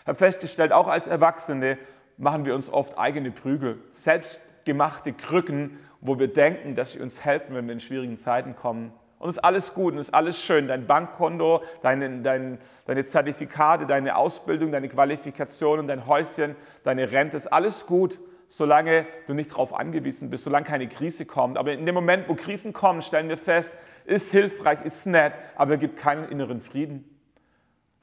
Ich 0.00 0.08
habe 0.08 0.16
festgestellt, 0.16 0.72
auch 0.72 0.86
als 0.86 1.06
Erwachsene, 1.06 1.76
machen 2.16 2.44
wir 2.44 2.54
uns 2.54 2.70
oft 2.70 2.98
eigene 2.98 3.30
Prügel, 3.30 3.78
selbstgemachte 3.92 5.12
Krücken, 5.12 5.78
wo 6.00 6.18
wir 6.18 6.28
denken, 6.28 6.74
dass 6.74 6.92
sie 6.92 7.00
uns 7.00 7.24
helfen, 7.24 7.54
wenn 7.54 7.66
wir 7.66 7.72
in 7.72 7.80
schwierigen 7.80 8.18
Zeiten 8.18 8.54
kommen. 8.56 8.92
Und 9.18 9.30
es 9.30 9.36
ist 9.36 9.44
alles 9.44 9.72
gut 9.72 9.94
und 9.94 10.00
es 10.00 10.08
ist 10.08 10.14
alles 10.14 10.42
schön. 10.42 10.68
Dein 10.68 10.86
Bankkonto, 10.86 11.62
deine, 11.82 12.20
dein, 12.20 12.58
deine 12.84 13.04
Zertifikate, 13.04 13.86
deine 13.86 14.16
Ausbildung, 14.16 14.70
deine 14.70 14.88
Qualifikationen, 14.88 15.86
dein 15.86 16.06
Häuschen, 16.06 16.56
deine 16.82 17.10
Rente, 17.10 17.38
ist 17.38 17.46
alles 17.46 17.86
gut, 17.86 18.18
solange 18.48 19.06
du 19.26 19.32
nicht 19.32 19.52
darauf 19.52 19.72
angewiesen 19.72 20.28
bist, 20.28 20.44
solange 20.44 20.66
keine 20.66 20.88
Krise 20.88 21.24
kommt. 21.24 21.56
Aber 21.56 21.72
in 21.72 21.86
dem 21.86 21.94
Moment, 21.94 22.28
wo 22.28 22.34
Krisen 22.34 22.74
kommen, 22.74 23.00
stellen 23.00 23.30
wir 23.30 23.38
fest, 23.38 23.72
ist 24.04 24.30
hilfreich, 24.30 24.84
ist 24.84 25.06
nett, 25.06 25.32
aber 25.56 25.78
gibt 25.78 25.96
keinen 25.96 26.28
inneren 26.28 26.60
Frieden. 26.60 27.08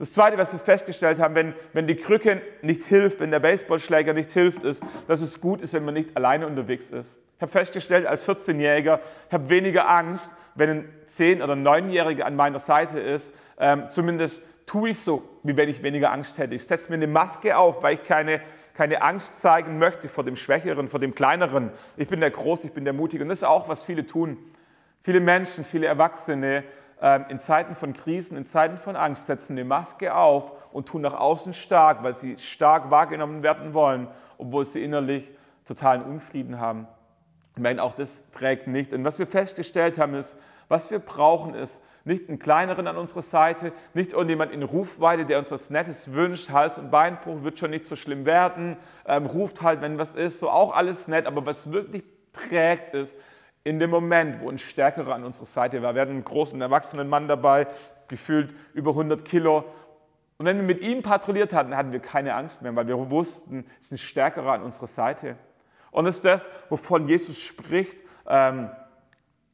Das 0.02 0.14
Zweite, 0.14 0.36
was 0.40 0.52
wir 0.52 0.58
festgestellt 0.58 1.20
haben, 1.20 1.36
wenn, 1.36 1.54
wenn 1.74 1.86
die 1.86 1.96
Krücke 1.96 2.42
nicht 2.64 2.82
hilft, 2.82 3.20
wenn 3.20 3.30
der 3.30 3.40
Baseballschläger 3.40 4.14
nicht 4.14 4.32
hilft, 4.32 4.64
ist, 4.64 4.82
dass 5.08 5.22
es 5.22 5.40
gut 5.40 5.62
ist, 5.62 5.74
wenn 5.74 5.86
man 5.86 5.94
nicht 5.94 6.18
alleine 6.18 6.48
unterwegs 6.48 6.90
ist. 6.90 7.20
Ich 7.36 7.42
habe 7.44 7.52
festgestellt, 7.52 8.08
als 8.08 8.28
14-Jähriger, 8.28 9.00
ich 9.28 9.32
habe 9.32 9.50
weniger 9.52 9.88
Angst, 9.88 10.32
wenn 10.56 10.70
ein 10.72 10.90
10- 11.08 11.44
oder 11.44 11.54
9-Jähriger 11.54 12.24
an 12.24 12.36
meiner 12.36 12.58
Seite 12.58 13.00
ist. 13.00 13.32
Ähm, 13.60 13.90
zumindest 13.92 14.42
tue 14.66 14.90
ich 14.90 15.00
so, 15.00 15.22
wie 15.44 15.56
wenn 15.56 15.70
ich 15.70 15.84
weniger 15.84 16.12
Angst 16.12 16.40
hätte. 16.40 16.56
Ich 16.56 16.66
setze 16.66 16.90
mir 16.90 16.96
eine 16.96 17.06
Maske 17.06 17.56
auf, 17.56 17.84
weil 17.84 17.94
ich 17.94 18.04
keine, 18.04 18.42
keine 18.74 19.04
Angst 19.04 19.36
zeigen 19.40 19.78
möchte 19.78 20.10
vor 20.10 20.24
dem 20.24 20.36
Schwächeren, 20.36 20.88
vor 20.88 21.00
dem 21.00 21.14
Kleineren. 21.14 21.70
Ich 21.96 22.08
bin 22.08 22.22
der 22.22 22.32
Große, 22.32 22.66
ich 22.66 22.74
bin 22.74 22.86
der 22.86 22.94
Mutige. 22.94 23.22
Und 23.22 23.30
das 23.30 23.38
ist 23.38 23.44
auch, 23.44 23.70
was 23.70 23.84
viele 23.84 24.08
tun. 24.08 24.40
Viele 25.04 25.20
Menschen, 25.20 25.64
viele 25.64 25.86
Erwachsene 25.86 26.64
in 27.30 27.40
Zeiten 27.40 27.74
von 27.74 27.94
Krisen, 27.94 28.38
in 28.38 28.46
Zeiten 28.46 28.78
von 28.78 28.96
Angst 28.96 29.26
setzen 29.26 29.54
eine 29.54 29.66
Maske 29.66 30.14
auf 30.14 30.52
und 30.72 30.88
tun 30.88 31.02
nach 31.02 31.16
außen 31.16 31.56
stark, 31.56 32.04
weil 32.04 32.14
sie 32.14 32.38
stark 32.38 32.92
wahrgenommen 32.92 33.42
werden 33.42 33.74
wollen, 33.74 34.08
obwohl 34.38 34.66
sie 34.66 34.84
innerlich 34.84 35.32
totalen 35.66 36.04
Unfrieden 36.04 36.60
haben. 36.60 36.88
Ich 37.56 37.62
meine, 37.62 37.82
auch 37.84 37.96
das 37.96 38.22
trägt 38.32 38.68
nicht. 38.68 38.94
Und 38.94 39.04
was 39.04 39.20
wir 39.20 39.28
festgestellt 39.28 39.98
haben, 39.98 40.14
ist, 40.14 40.38
was 40.68 40.90
wir 40.90 41.00
brauchen, 41.00 41.54
ist 41.54 41.82
nicht 42.06 42.30
einen 42.30 42.40
kleineren 42.40 42.88
an 42.88 42.98
unserer 42.98 43.22
Seite, 43.22 43.74
nicht 43.94 44.14
irgendjemand 44.14 44.52
in 44.52 44.64
Rufweite, 44.64 45.26
der 45.26 45.40
uns 45.40 45.52
was 45.52 45.70
Nettes 45.70 46.14
wünscht. 46.14 46.50
Hals- 46.50 46.78
und 46.78 46.92
Beinbruch 46.92 47.44
wird 47.44 47.60
schon 47.60 47.72
nicht 47.72 47.86
so 47.86 47.96
schlimm 47.96 48.26
werden. 48.26 48.78
Ähm, 49.06 49.26
ruft 49.26 49.62
halt, 49.62 49.82
wenn 49.82 49.98
was 49.98 50.16
ist, 50.16 50.40
so 50.40 50.50
auch 50.50 50.76
alles 50.76 51.08
nett. 51.08 51.26
Aber 51.26 51.46
was 51.46 51.72
wirklich 51.72 52.04
trägt, 52.32 52.94
ist 52.94 53.18
in 53.64 53.80
dem 53.80 53.90
Moment, 53.90 54.42
wo 54.42 54.50
ein 54.50 54.58
Stärkerer 54.58 55.14
an 55.14 55.24
unserer 55.24 55.46
Seite 55.46 55.82
war. 55.82 55.94
Wir 55.94 56.02
hatten 56.02 56.12
einen 56.12 56.24
großen 56.24 56.60
erwachsenen 56.62 57.08
Mann 57.10 57.28
dabei, 57.28 57.68
gefühlt 58.08 58.54
über 58.74 58.92
100 58.92 59.24
Kilo. 59.24 59.66
Und 60.38 60.46
wenn 60.46 60.58
wir 60.58 60.64
mit 60.64 60.82
ihm 60.82 61.04
patrouilliert 61.04 61.54
hatten, 61.54 61.76
hatten 61.76 61.92
wir 61.92 62.00
keine 62.00 62.34
Angst 62.34 62.62
mehr, 62.62 62.76
weil 62.76 62.88
wir 62.88 63.10
wussten, 63.12 63.66
es 63.80 63.88
ist 63.88 63.92
ein 63.92 63.98
Stärkerer 64.00 64.54
an 64.54 64.64
unserer 64.64 64.88
Seite. 64.88 65.36
Und 65.92 66.08
es 66.08 66.16
ist 66.16 66.26
das, 66.26 66.50
wovon 66.70 67.08
Jesus 67.08 67.40
spricht. 67.40 67.98
Ähm, 68.28 68.70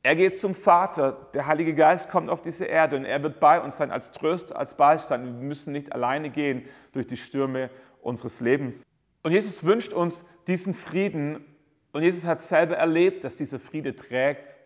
er 0.03 0.15
geht 0.15 0.39
zum 0.39 0.55
Vater, 0.55 1.27
der 1.33 1.47
Heilige 1.47 1.75
Geist 1.75 2.09
kommt 2.09 2.29
auf 2.29 2.41
diese 2.41 2.63
Erde 2.63 2.95
und 2.95 3.03
er 3.03 3.21
wird 3.23 3.41
bei 3.41 3.59
uns 3.59 3.75
sein 3.75 3.91
als 3.91 4.11
Tröster, 4.13 4.57
als 4.57 4.75
Beistand. 4.75 5.25
Wir 5.25 5.31
müssen 5.33 5.73
nicht 5.73 5.91
alleine 5.91 6.29
gehen 6.29 6.65
durch 6.93 7.07
die 7.07 7.17
Stürme 7.17 7.69
unseres 8.01 8.39
Lebens. 8.39 8.83
Und 9.23 9.33
Jesus 9.33 9.65
wünscht 9.65 9.91
uns 9.91 10.23
diesen 10.47 10.73
Frieden 10.73 11.43
und 11.91 12.03
Jesus 12.03 12.25
hat 12.25 12.41
selber 12.41 12.75
erlebt, 12.77 13.23
dass 13.23 13.35
dieser 13.35 13.59
Friede 13.59 13.95
trägt. 13.95 14.57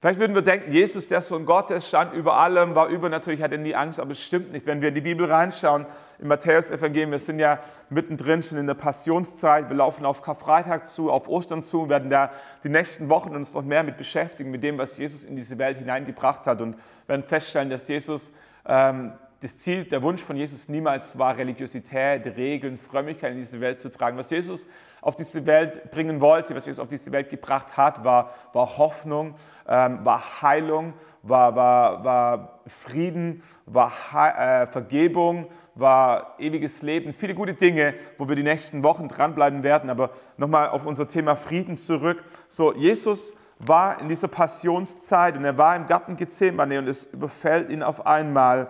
Vielleicht 0.00 0.20
würden 0.20 0.34
wir 0.34 0.42
denken, 0.42 0.72
Jesus, 0.72 1.08
der 1.08 1.22
Sohn 1.22 1.46
Gottes, 1.46 1.88
stand 1.88 2.12
über 2.12 2.36
allem, 2.36 2.74
war 2.74 2.88
übernatürlich, 2.88 3.42
hatte 3.42 3.56
nie 3.56 3.74
Angst, 3.74 3.98
aber 3.98 4.12
es 4.12 4.22
stimmt 4.22 4.52
nicht. 4.52 4.66
Wenn 4.66 4.82
wir 4.82 4.90
in 4.90 4.94
die 4.94 5.00
Bibel 5.00 5.30
reinschauen, 5.30 5.86
im 6.18 6.28
Matthäus-Evangelium, 6.28 7.12
wir 7.12 7.18
sind 7.18 7.38
ja 7.38 7.60
mittendrin 7.88 8.42
schon 8.42 8.58
in 8.58 8.66
der 8.66 8.74
Passionszeit, 8.74 9.70
wir 9.70 9.76
laufen 9.76 10.04
auf 10.04 10.20
Karfreitag 10.20 10.86
zu, 10.86 11.10
auf 11.10 11.28
Ostern 11.28 11.62
zu, 11.62 11.88
werden 11.88 12.10
da 12.10 12.30
die 12.62 12.68
nächsten 12.68 13.08
Wochen 13.08 13.34
uns 13.34 13.54
noch 13.54 13.62
mehr 13.62 13.82
mit 13.82 13.96
beschäftigen, 13.96 14.50
mit 14.50 14.62
dem, 14.62 14.76
was 14.76 14.98
Jesus 14.98 15.24
in 15.24 15.34
diese 15.34 15.58
Welt 15.58 15.78
hineingebracht 15.78 16.46
hat 16.46 16.60
und 16.60 16.76
werden 17.06 17.24
feststellen, 17.24 17.70
dass 17.70 17.88
Jesus 17.88 18.30
ähm, 18.66 19.12
das 19.40 19.58
Ziel, 19.58 19.84
der 19.84 20.02
Wunsch 20.02 20.22
von 20.22 20.36
Jesus 20.36 20.68
niemals 20.68 21.18
war, 21.18 21.36
Religiosität, 21.36 22.26
Regeln, 22.36 22.78
Frömmigkeit 22.78 23.32
in 23.32 23.38
diese 23.38 23.60
Welt 23.60 23.78
zu 23.80 23.90
tragen. 23.90 24.16
Was 24.16 24.30
Jesus 24.30 24.66
auf 25.02 25.14
diese 25.14 25.44
Welt 25.46 25.90
bringen 25.90 26.20
wollte, 26.20 26.54
was 26.54 26.66
Jesus 26.66 26.80
auf 26.80 26.88
diese 26.88 27.12
Welt 27.12 27.28
gebracht 27.28 27.76
hat, 27.76 28.02
war, 28.02 28.32
war 28.54 28.78
Hoffnung, 28.78 29.34
ähm, 29.68 30.04
war 30.04 30.42
Heilung, 30.42 30.94
war, 31.22 31.54
war, 31.54 32.04
war 32.04 32.60
Frieden, 32.66 33.42
war 33.66 33.92
äh, 34.14 34.66
Vergebung, 34.66 35.46
war 35.74 36.34
ewiges 36.38 36.80
Leben, 36.80 37.12
viele 37.12 37.34
gute 37.34 37.52
Dinge, 37.52 37.94
wo 38.16 38.28
wir 38.28 38.36
die 38.36 38.42
nächsten 38.42 38.82
Wochen 38.82 39.08
dranbleiben 39.08 39.62
werden. 39.62 39.90
Aber 39.90 40.10
nochmal 40.38 40.70
auf 40.70 40.86
unser 40.86 41.08
Thema 41.08 41.36
Frieden 41.36 41.76
zurück. 41.76 42.24
So, 42.48 42.72
Jesus 42.74 43.32
war 43.58 44.00
in 44.00 44.08
dieser 44.08 44.28
Passionszeit 44.28 45.36
und 45.36 45.44
er 45.44 45.58
war 45.58 45.76
im 45.76 45.86
Garten 45.86 46.16
Gethsemane 46.16 46.78
und 46.78 46.88
es 46.88 47.04
überfällt 47.04 47.70
ihn 47.70 47.82
auf 47.82 48.06
einmal 48.06 48.68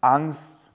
Angst. 0.00 0.70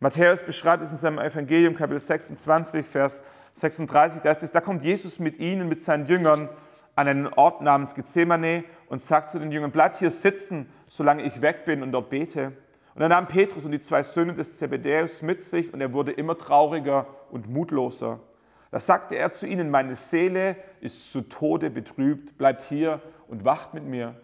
Matthäus 0.00 0.42
beschreibt 0.42 0.82
es 0.82 0.90
in 0.90 0.96
seinem 0.96 1.18
Evangelium, 1.18 1.74
Kapitel 1.74 2.00
26, 2.00 2.86
Vers 2.86 3.20
36, 3.54 4.20
da, 4.22 4.30
es, 4.30 4.50
da 4.52 4.60
kommt 4.60 4.82
Jesus 4.84 5.18
mit 5.18 5.38
ihnen, 5.38 5.68
mit 5.68 5.82
seinen 5.82 6.06
Jüngern 6.06 6.48
an 6.94 7.08
einen 7.08 7.26
Ort 7.26 7.60
namens 7.62 7.94
Gethsemane 7.94 8.64
und 8.88 9.02
sagt 9.02 9.30
zu 9.30 9.38
den 9.38 9.50
Jüngern, 9.50 9.70
bleibt 9.70 9.96
hier 9.98 10.10
sitzen, 10.10 10.68
solange 10.88 11.22
ich 11.24 11.40
weg 11.40 11.64
bin 11.64 11.82
und 11.82 11.92
dort 11.92 12.10
bete. 12.10 12.52
Und 12.94 13.02
er 13.02 13.08
nahm 13.08 13.28
Petrus 13.28 13.64
und 13.64 13.72
die 13.72 13.80
zwei 13.80 14.02
Söhne 14.02 14.34
des 14.34 14.58
Zebedäus 14.58 15.22
mit 15.22 15.42
sich 15.42 15.72
und 15.72 15.80
er 15.80 15.92
wurde 15.92 16.12
immer 16.12 16.36
trauriger 16.36 17.06
und 17.30 17.48
mutloser. 17.48 18.20
Da 18.70 18.80
sagte 18.80 19.16
er 19.16 19.32
zu 19.32 19.46
ihnen, 19.46 19.70
meine 19.70 19.96
Seele 19.96 20.56
ist 20.80 21.10
zu 21.10 21.22
Tode 21.22 21.70
betrübt, 21.70 22.36
bleibt 22.36 22.62
hier 22.62 23.00
und 23.28 23.44
wacht 23.44 23.74
mit 23.74 23.84
mir. 23.84 24.14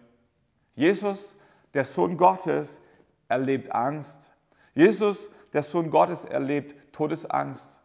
Jesus, 0.75 1.35
der 1.73 1.85
Sohn 1.85 2.17
Gottes, 2.17 2.81
erlebt 3.27 3.71
Angst, 3.73 4.34
Jesus, 4.75 5.29
der 5.53 5.63
Sohn 5.63 5.89
Gottes, 5.89 6.25
erlebt 6.25 6.75
Todesangst. 6.91 7.75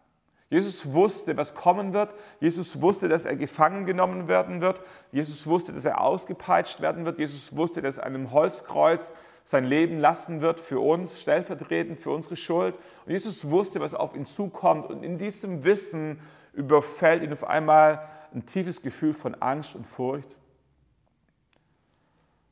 Jesus 0.50 0.92
wusste, 0.92 1.36
was 1.36 1.54
kommen 1.54 1.92
wird. 1.92 2.12
Jesus 2.40 2.82
wusste, 2.82 3.08
dass 3.08 3.24
er 3.24 3.36
gefangen 3.36 3.86
genommen 3.86 4.26
werden 4.26 4.60
wird. 4.60 4.82
Jesus 5.12 5.46
wusste, 5.46 5.72
dass 5.72 5.84
er 5.84 6.00
ausgepeitscht 6.00 6.80
werden 6.80 7.04
wird. 7.04 7.20
Jesus 7.20 7.56
wusste, 7.56 7.80
dass 7.80 7.98
er 7.98 8.04
einem 8.04 8.32
Holzkreuz 8.32 9.12
sein 9.44 9.64
Leben 9.64 9.98
lassen 9.98 10.40
wird 10.40 10.58
für 10.58 10.80
uns, 10.80 11.20
stellvertretend 11.20 12.00
für 12.00 12.10
unsere 12.10 12.36
Schuld. 12.36 12.76
Und 13.06 13.12
Jesus 13.12 13.48
wusste, 13.48 13.80
was 13.80 13.94
auf 13.94 14.16
ihn 14.16 14.26
zukommt. 14.26 14.90
Und 14.90 15.04
in 15.04 15.18
diesem 15.18 15.62
Wissen 15.62 16.20
überfällt 16.52 17.22
ihn 17.22 17.32
auf 17.32 17.44
einmal 17.44 18.08
ein 18.34 18.44
tiefes 18.44 18.82
Gefühl 18.82 19.14
von 19.14 19.36
Angst 19.36 19.76
und 19.76 19.86
Furcht. 19.86 20.36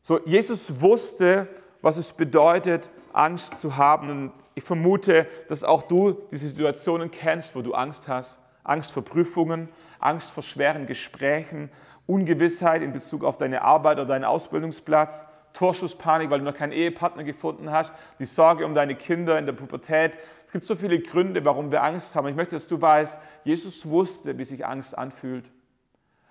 So, 0.03 0.21
Jesus 0.25 0.81
wusste, 0.81 1.49
was 1.83 1.97
es 1.97 2.13
bedeutet, 2.13 2.91
Angst 3.13 3.61
zu 3.61 3.77
haben. 3.77 4.11
Und 4.11 4.33
ich 4.55 4.65
vermute, 4.65 5.27
dass 5.49 5.65
auch 5.65 5.83
du 5.83 6.13
diese 6.31 6.49
Situationen 6.49 7.11
kennst, 7.11 7.55
wo 7.55 7.63
du 7.63 7.75
Angst 7.75 8.09
hast. 8.09 8.39
Angst 8.65 8.93
vor 8.93 9.05
Prüfungen, 9.05 9.69
Angst 9.99 10.31
vor 10.31 10.43
schweren 10.43 10.87
Gesprächen, 10.87 11.71
Ungewissheit 12.07 12.83
in 12.83 12.93
Bezug 12.93 13.25
auf 13.25 13.39
deine 13.39 13.63
Arbeit 13.63 13.99
oder 13.99 14.07
deinen 14.07 14.25
Ausbildungsplatz, 14.25 15.25
Torschusspanik, 15.53 16.31
weil 16.31 16.39
du 16.39 16.45
noch 16.45 16.55
keinen 16.55 16.73
Ehepartner 16.73 17.25
gefunden 17.25 17.71
hast, 17.71 17.93
die 18.19 18.27
Sorge 18.27 18.65
um 18.65 18.75
deine 18.75 18.95
Kinder 18.95 19.39
in 19.39 19.47
der 19.47 19.53
Pubertät. 19.53 20.13
Es 20.47 20.53
gibt 20.53 20.65
so 20.65 20.77
viele 20.77 21.01
Gründe, 21.01 21.45
warum 21.45 21.71
wir 21.71 21.83
Angst 21.83 22.15
haben. 22.15 22.29
Ich 22.29 22.37
möchte, 22.37 22.57
dass 22.57 22.67
du 22.67 22.81
weißt, 22.81 23.19
Jesus 23.45 23.89
wusste, 23.89 24.39
wie 24.39 24.45
sich 24.45 24.65
Angst 24.65 24.97
anfühlt. 24.97 25.51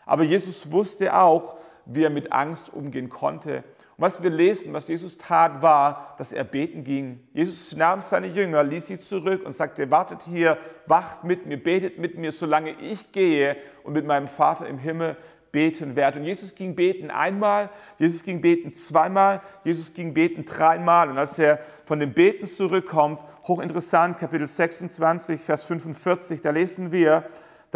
Aber 0.05 0.23
Jesus 0.23 0.71
wusste 0.71 1.15
auch, 1.15 1.57
wie 1.85 2.03
er 2.03 2.09
mit 2.09 2.31
Angst 2.31 2.73
umgehen 2.73 3.09
konnte. 3.09 3.63
Und 3.97 4.03
was 4.03 4.21
wir 4.21 4.29
lesen, 4.29 4.73
was 4.73 4.87
Jesus 4.87 5.17
tat, 5.17 5.63
war, 5.63 6.13
dass 6.19 6.31
er 6.31 6.43
beten 6.43 6.83
ging. 6.83 7.19
Jesus 7.33 7.75
nahm 7.75 8.01
seine 8.01 8.27
Jünger, 8.27 8.63
ließ 8.63 8.85
sie 8.85 8.99
zurück 8.99 9.43
und 9.43 9.53
sagte, 9.53 9.89
wartet 9.89 10.21
hier, 10.21 10.59
wacht 10.85 11.23
mit 11.23 11.47
mir, 11.47 11.57
betet 11.61 11.97
mit 11.97 12.15
mir, 12.15 12.31
solange 12.31 12.79
ich 12.79 13.11
gehe 13.11 13.57
und 13.83 13.93
mit 13.93 14.05
meinem 14.05 14.27
Vater 14.27 14.67
im 14.67 14.77
Himmel 14.77 15.17
beten 15.51 15.95
werde. 15.95 16.19
Und 16.19 16.25
Jesus 16.25 16.53
ging 16.53 16.75
beten 16.75 17.09
einmal, 17.09 17.71
Jesus 17.97 18.21
ging 18.21 18.39
beten 18.39 18.75
zweimal, 18.75 19.41
Jesus 19.63 19.91
ging 19.91 20.13
beten 20.13 20.45
dreimal. 20.45 21.09
Und 21.09 21.17
als 21.17 21.39
er 21.39 21.57
von 21.85 21.99
dem 21.99 22.13
Beten 22.13 22.45
zurückkommt, 22.45 23.19
hochinteressant, 23.47 24.19
Kapitel 24.19 24.45
26, 24.45 25.41
Vers 25.41 25.63
45, 25.63 26.43
da 26.43 26.51
lesen 26.51 26.91
wir, 26.91 27.23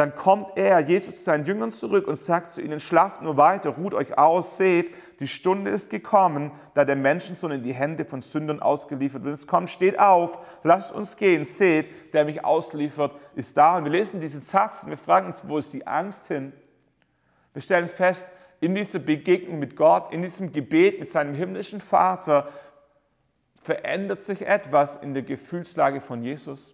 dann 0.02 0.16
kommt 0.16 0.58
er, 0.58 0.80
Jesus, 0.80 1.18
zu 1.18 1.22
seinen 1.22 1.46
Jüngern 1.46 1.72
zurück 1.72 2.08
und 2.08 2.16
sagt 2.16 2.52
zu 2.54 2.60
ihnen, 2.60 2.80
schlaft 2.80 3.22
nur 3.22 3.38
weiter, 3.38 3.70
ruht 3.70 3.94
euch 3.94 4.18
aus, 4.18 4.58
seht, 4.58 4.96
die 5.20 5.28
Stunde 5.28 5.70
ist 5.70 5.92
gekommen, 5.92 6.50
da 6.74 6.86
der 6.86 6.96
Menschensohn 6.96 7.52
in 7.52 7.62
die 7.62 7.76
Hände 7.76 8.04
von 8.04 8.24
Sündern 8.24 8.64
ausgeliefert 8.64 9.24
wird. 9.24 9.36
Es 9.36 9.46
kommt, 9.46 9.70
steht 9.70 10.00
auf, 10.00 10.40
lasst 10.64 10.92
uns 10.92 11.18
gehen, 11.18 11.46
seht, 11.46 12.16
der 12.16 12.26
mich 12.26 12.44
ausliefert, 12.44 13.12
ist 13.36 13.56
da. 13.56 13.78
Und 13.78 13.84
wir 13.84 13.92
lesen 13.92 14.20
diesen 14.20 14.42
Satz 14.42 14.82
und 14.82 14.90
wir 14.90 14.98
fragen 14.98 15.28
uns, 15.28 15.48
wo 15.48 15.60
ist 15.60 15.72
die 15.72 15.86
Angst 15.86 16.26
hin? 16.26 16.52
Wir 17.54 17.62
stellen 17.62 17.88
fest, 17.88 18.26
in 18.60 18.74
dieser 18.74 18.98
Begegnung 18.98 19.60
mit 19.60 19.76
Gott, 19.76 20.12
in 20.12 20.24
diesem 20.24 20.52
Gebet 20.52 21.00
mit 21.00 21.12
seinem 21.12 21.36
himmlischen 21.36 21.80
Vater, 21.80 22.50
verändert 23.62 24.24
sich 24.24 24.48
etwas 24.48 24.96
in 24.96 25.14
der 25.14 25.22
Gefühlslage 25.22 26.02
von 26.02 26.24
Jesus. 26.24 26.74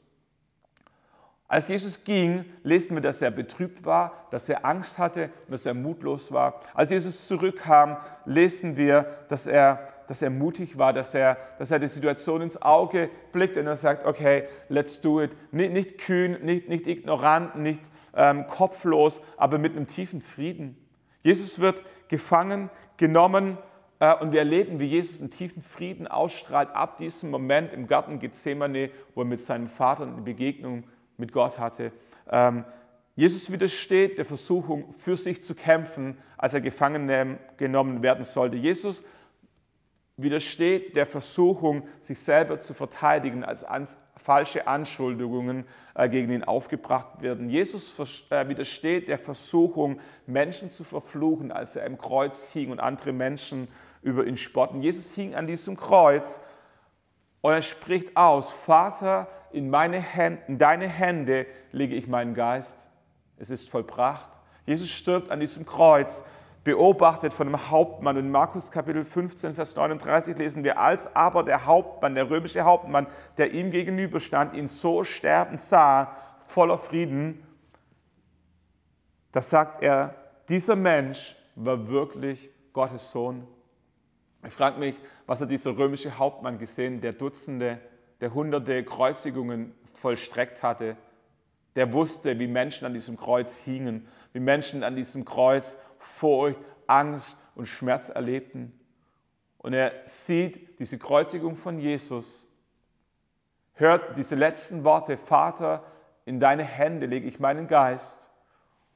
Als 1.49 1.69
Jesus 1.69 2.03
ging, 2.03 2.43
lesen 2.63 2.95
wir, 2.95 3.01
dass 3.01 3.21
er 3.21 3.31
betrübt 3.31 3.86
war, 3.86 4.27
dass 4.31 4.49
er 4.49 4.65
Angst 4.65 4.97
hatte 4.97 5.29
und 5.45 5.53
dass 5.53 5.65
er 5.65 5.73
mutlos 5.73 6.31
war. 6.33 6.60
Als 6.73 6.89
Jesus 6.89 7.25
zurückkam, 7.27 7.95
lesen 8.25 8.75
wir, 8.75 9.05
dass 9.29 9.47
er, 9.47 9.88
dass 10.10 10.21
er 10.21 10.29
mutig 10.29 10.77
war, 10.77 10.91
dass 10.91 11.13
er, 11.13 11.38
dass 11.57 11.71
er 11.71 11.79
die 11.79 11.88
Situation 11.88 12.41
ins 12.41 12.62
Auge 12.62 13.10
blickt 13.31 13.57
und 13.57 13.65
er 13.65 13.77
sagt, 13.77 14.05
okay, 14.05 14.43
let's 14.67 14.99
do 14.99 15.21
it. 15.21 15.31
Nicht, 15.53 15.71
nicht 15.71 15.97
kühn, 15.99 16.38
nicht, 16.43 16.67
nicht 16.67 16.86
ignorant, 16.86 17.55
nicht 17.55 17.81
ähm, 18.13 18.45
kopflos, 18.47 19.21
aber 19.38 19.57
mit 19.57 19.73
einem 19.73 19.88
tiefen 19.88 20.21
Frieden. 20.21 20.75
Jesus 21.23 21.60
wird 21.60 21.81
gefangen, 22.10 22.69
genommen 22.97 23.57
äh, 23.99 24.13
und 24.15 24.33
wir 24.33 24.39
erleben, 24.39 24.81
wie 24.81 24.86
Jesus 24.86 25.21
einen 25.21 25.31
tiefen 25.31 25.62
Frieden 25.62 26.07
ausstrahlt 26.07 26.69
ab 26.75 26.97
diesem 26.97 27.29
Moment 27.29 27.71
im 27.71 27.88
Garten 27.88 28.19
Gethsemane, 28.19 28.89
wo 29.15 29.21
er 29.21 29.25
mit 29.25 29.41
seinem 29.41 29.67
Vater 29.67 30.03
eine 30.03 30.21
Begegnung 30.21 30.83
mit 31.17 31.32
Gott 31.32 31.58
hatte. 31.58 31.91
Ähm, 32.30 32.63
Jesus 33.15 33.51
widersteht 33.51 34.19
der 34.19 34.25
Versuchung, 34.25 34.93
für 34.93 35.17
sich 35.17 35.43
zu 35.43 35.56
kämpfen, 35.56 36.17
als 36.38 36.53
er 36.53 36.62
gefangen 36.62 37.39
genommen 37.58 38.03
werden 38.03 38.23
sollte. 38.23 38.58
Jesus 38.58 39.03
widersteht 40.17 40.95
der 40.95 41.06
Versuchung, 41.06 41.88
sich 42.01 42.19
selber 42.19 42.60
zu 42.60 42.73
verteidigen, 42.73 43.43
als 43.43 43.97
falsche 44.15 44.67
Anschuldigungen 44.67 45.65
äh, 45.95 46.10
gegen 46.10 46.32
ihn 46.32 46.43
aufgebracht 46.43 47.21
werden. 47.21 47.49
Jesus 47.49 47.97
äh, 48.30 48.47
widersteht 48.49 49.08
der 49.08 49.19
Versuchung, 49.19 49.99
Menschen 50.25 50.69
zu 50.69 50.84
verfluchen, 50.84 51.51
als 51.51 51.75
er 51.75 51.86
im 51.86 51.97
Kreuz 51.97 52.49
hing 52.49 52.71
und 52.71 52.80
andere 52.80 53.13
Menschen 53.13 53.67
über 54.01 54.25
ihn 54.25 54.38
spotten. 54.38 54.82
Jesus 54.82 55.13
hing 55.13 55.36
an 55.36 55.47
diesem 55.47 55.77
Kreuz 55.77 56.39
und 57.41 57.54
er 57.54 57.62
spricht 57.62 58.15
aus, 58.17 58.52
Vater, 58.52 59.28
in, 59.52 59.69
meine 59.69 60.00
Hände, 60.00 60.41
in 60.47 60.58
deine 60.58 60.88
Hände 60.88 61.45
lege 61.71 61.95
ich 61.95 62.08
meinen 62.08 62.34
Geist. 62.34 62.78
Es 63.38 63.50
ist 63.50 63.69
vollbracht. 63.69 64.30
Jesus 64.65 64.89
stirbt 64.89 65.32
an 65.32 65.39
diesem 65.39 65.65
Kreuz, 65.65 66.23
beobachtet 66.63 67.34
von 67.34 67.47
einem 67.47 67.69
Hauptmann. 67.69 68.17
In 68.17 68.30
Markus 68.30 68.71
Kapitel 68.71 69.06
15, 69.06 69.56
Vers 69.56 69.76
39 69.76 70.38
lesen 70.38 70.63
wir, 70.65 70.78
als 70.80 71.15
aber 71.15 71.43
der 71.43 71.65
Hauptmann, 71.65 72.15
der 72.15 72.30
römische 72.30 72.63
Hauptmann, 72.63 73.08
der 73.38 73.54
ihm 73.54 73.71
gegenüberstand, 73.71 74.54
ihn 74.54 74.67
so 74.67 75.06
sterben 75.06 75.58
sah, 75.58 76.13
voller 76.45 76.78
Frieden, 76.78 77.43
da 79.32 79.41
sagt 79.41 79.84
er, 79.84 80.15
dieser 80.50 80.76
Mensch 80.76 81.36
war 81.56 81.88
wirklich 81.88 82.50
Gottes 82.73 83.12
Sohn. 83.12 83.47
Ich 84.47 84.53
frage 84.53 84.79
mich, 84.79 84.95
was 85.25 85.41
hat 85.41 85.51
dieser 85.51 85.77
römische 85.77 86.17
Hauptmann 86.17 86.57
gesehen, 86.57 87.01
der 87.01 87.12
Dutzende 87.12 87.81
der 88.21 88.33
hunderte 88.33 88.81
Kreuzigungen 88.86 89.75
vollstreckt 89.95 90.63
hatte, 90.63 90.95
der 91.75 91.91
wusste, 91.91 92.39
wie 92.39 92.47
Menschen 92.47 92.86
an 92.86 92.93
diesem 92.93 93.17
Kreuz 93.17 93.53
hingen, 93.57 94.07
wie 94.31 94.39
Menschen 94.39 94.83
an 94.83 94.95
diesem 94.95 95.25
Kreuz 95.25 95.77
Furcht, 95.99 96.62
Angst 96.88 97.38
und 97.55 97.67
Schmerz 97.67 98.07
erlebten. 98.07 98.71
Und 99.57 99.73
er 99.73 99.91
sieht 100.05 100.79
diese 100.79 100.97
Kreuzigung 100.97 101.57
von 101.57 101.77
Jesus, 101.77 102.47
hört 103.73 104.17
diese 104.17 104.36
letzten 104.36 104.86
Worte, 104.86 105.17
Vater, 105.17 105.83
in 106.23 106.39
deine 106.39 106.63
Hände 106.63 107.05
lege 107.05 107.27
ich 107.27 107.41
meinen 107.41 107.67
Geist. 107.67 108.29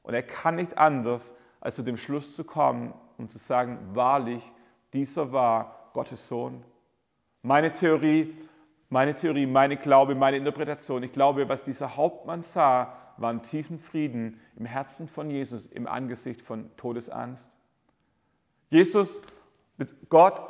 Und 0.02 0.14
er 0.14 0.22
kann 0.22 0.54
nicht 0.56 0.78
anders, 0.78 1.34
als 1.60 1.76
zu 1.76 1.82
dem 1.82 1.98
Schluss 1.98 2.34
zu 2.34 2.42
kommen 2.42 2.94
und 3.18 3.30
zu 3.30 3.36
sagen, 3.36 3.78
wahrlich, 3.92 4.50
dieser 4.92 5.32
war 5.32 5.90
Gottes 5.92 6.28
Sohn. 6.28 6.64
Meine 7.42 7.72
Theorie 7.72 8.34
meine 8.92 9.14
Theorie, 9.14 9.46
meine 9.46 9.78
Glaube, 9.78 10.14
meine 10.14 10.36
Interpretation. 10.36 11.02
Ich 11.02 11.12
glaube, 11.12 11.48
was 11.48 11.62
dieser 11.62 11.96
Hauptmann 11.96 12.42
sah, 12.42 12.94
war 13.16 13.30
einen 13.30 13.40
tiefen 13.40 13.78
Frieden 13.78 14.38
im 14.54 14.66
Herzen 14.66 15.08
von 15.08 15.30
Jesus 15.30 15.64
im 15.64 15.86
Angesicht 15.86 16.42
von 16.42 16.70
Todesangst. 16.76 17.56
Jesus, 18.68 19.22
Gott 20.10 20.42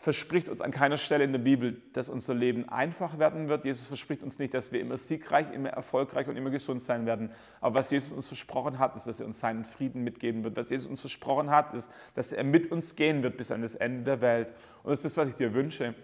verspricht 0.00 0.48
uns 0.48 0.62
an 0.62 0.70
keiner 0.70 0.96
Stelle 0.96 1.24
in 1.24 1.32
der 1.32 1.40
Bibel, 1.40 1.82
dass 1.92 2.08
unser 2.08 2.32
Leben 2.32 2.66
einfach 2.70 3.18
werden 3.18 3.50
wird. 3.50 3.66
Jesus 3.66 3.86
verspricht 3.88 4.22
uns 4.22 4.38
nicht, 4.38 4.54
dass 4.54 4.72
wir 4.72 4.80
immer 4.80 4.96
siegreich, 4.96 5.52
immer 5.52 5.68
erfolgreich 5.68 6.26
und 6.26 6.36
immer 6.38 6.48
gesund 6.48 6.80
sein 6.80 7.04
werden. 7.04 7.30
Aber 7.60 7.78
was 7.78 7.90
Jesus 7.90 8.10
uns 8.10 8.26
versprochen 8.26 8.78
hat, 8.78 8.96
ist, 8.96 9.06
dass 9.06 9.20
er 9.20 9.26
uns 9.26 9.40
seinen 9.40 9.64
Frieden 9.64 10.02
mitgeben 10.02 10.42
wird. 10.42 10.56
Was 10.56 10.70
Jesus 10.70 10.88
uns 10.88 11.02
versprochen 11.02 11.50
hat, 11.50 11.74
ist, 11.74 11.90
dass 12.14 12.32
er 12.32 12.44
mit 12.44 12.72
uns 12.72 12.96
gehen 12.96 13.22
wird 13.22 13.36
bis 13.36 13.50
an 13.50 13.60
das 13.60 13.74
Ende 13.74 14.04
der 14.04 14.22
Welt. 14.22 14.48
Und 14.82 14.90
das 14.90 15.00
ist 15.00 15.04
das, 15.04 15.16
was 15.18 15.28
ich 15.28 15.36
dir 15.36 15.52
wünsche 15.52 15.94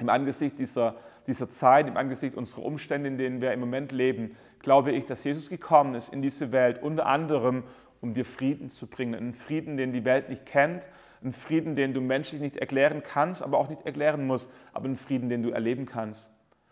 im 0.00 0.08
Angesicht 0.08 0.58
dieser, 0.58 0.96
dieser 1.26 1.50
Zeit, 1.50 1.88
im 1.88 1.96
Angesicht 1.96 2.36
unserer 2.36 2.62
Umstände, 2.62 3.08
in 3.08 3.18
denen 3.18 3.40
wir 3.40 3.52
im 3.52 3.60
Moment 3.60 3.92
leben, 3.92 4.36
glaube 4.60 4.92
ich, 4.92 5.06
dass 5.06 5.24
Jesus 5.24 5.48
gekommen 5.48 5.94
ist 5.94 6.12
in 6.12 6.22
diese 6.22 6.52
Welt, 6.52 6.82
unter 6.82 7.06
anderem, 7.06 7.64
um 8.00 8.14
dir 8.14 8.24
Frieden 8.24 8.70
zu 8.70 8.86
bringen. 8.86 9.14
Einen 9.14 9.34
Frieden, 9.34 9.76
den 9.76 9.92
die 9.92 10.04
Welt 10.04 10.28
nicht 10.28 10.46
kennt, 10.46 10.86
einen 11.22 11.32
Frieden, 11.32 11.74
den 11.74 11.94
du 11.94 12.00
menschlich 12.00 12.40
nicht 12.40 12.56
erklären 12.56 13.02
kannst, 13.02 13.42
aber 13.42 13.58
auch 13.58 13.68
nicht 13.68 13.84
erklären 13.84 14.26
musst, 14.26 14.48
aber 14.72 14.86
einen 14.86 14.96
Frieden, 14.96 15.28
den 15.28 15.42
du 15.42 15.50
erleben 15.50 15.86
kannst. 15.86 16.28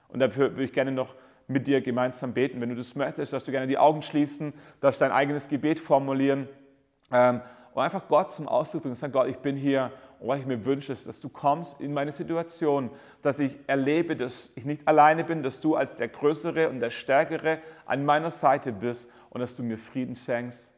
Und 0.08 0.20
dafür 0.20 0.52
würde 0.52 0.64
ich 0.64 0.72
gerne 0.72 0.92
noch 0.92 1.14
mit 1.48 1.66
dir 1.66 1.80
gemeinsam 1.80 2.32
beten. 2.32 2.60
Wenn 2.60 2.68
du 2.68 2.76
das 2.76 2.94
möchtest, 2.94 3.32
dass 3.32 3.44
du 3.44 3.50
gerne 3.50 3.66
die 3.66 3.78
Augen 3.78 4.02
schließen, 4.02 4.52
dass 4.80 4.98
dein 4.98 5.12
eigenes 5.12 5.48
Gebet 5.48 5.80
formulieren 5.80 6.48
ähm, 7.12 7.40
und 7.76 7.82
einfach 7.82 8.08
Gott 8.08 8.32
zum 8.32 8.48
Ausdruck 8.48 8.84
bringen 8.84 8.92
und 8.92 8.98
sagen, 8.98 9.12
Gott, 9.12 9.28
ich 9.28 9.36
bin 9.36 9.54
hier 9.54 9.92
und 10.18 10.28
was 10.28 10.38
ich 10.40 10.46
mir 10.46 10.64
wünsche, 10.64 10.94
ist, 10.94 11.06
dass 11.06 11.20
du 11.20 11.28
kommst 11.28 11.78
in 11.78 11.92
meine 11.92 12.10
Situation, 12.10 12.88
dass 13.20 13.38
ich 13.38 13.58
erlebe, 13.66 14.16
dass 14.16 14.50
ich 14.54 14.64
nicht 14.64 14.88
alleine 14.88 15.24
bin, 15.24 15.42
dass 15.42 15.60
du 15.60 15.76
als 15.76 15.94
der 15.94 16.08
Größere 16.08 16.70
und 16.70 16.80
der 16.80 16.88
Stärkere 16.88 17.58
an 17.84 18.06
meiner 18.06 18.30
Seite 18.30 18.72
bist 18.72 19.10
und 19.28 19.42
dass 19.42 19.54
du 19.56 19.62
mir 19.62 19.76
Frieden 19.76 20.16
schenkst. 20.16 20.70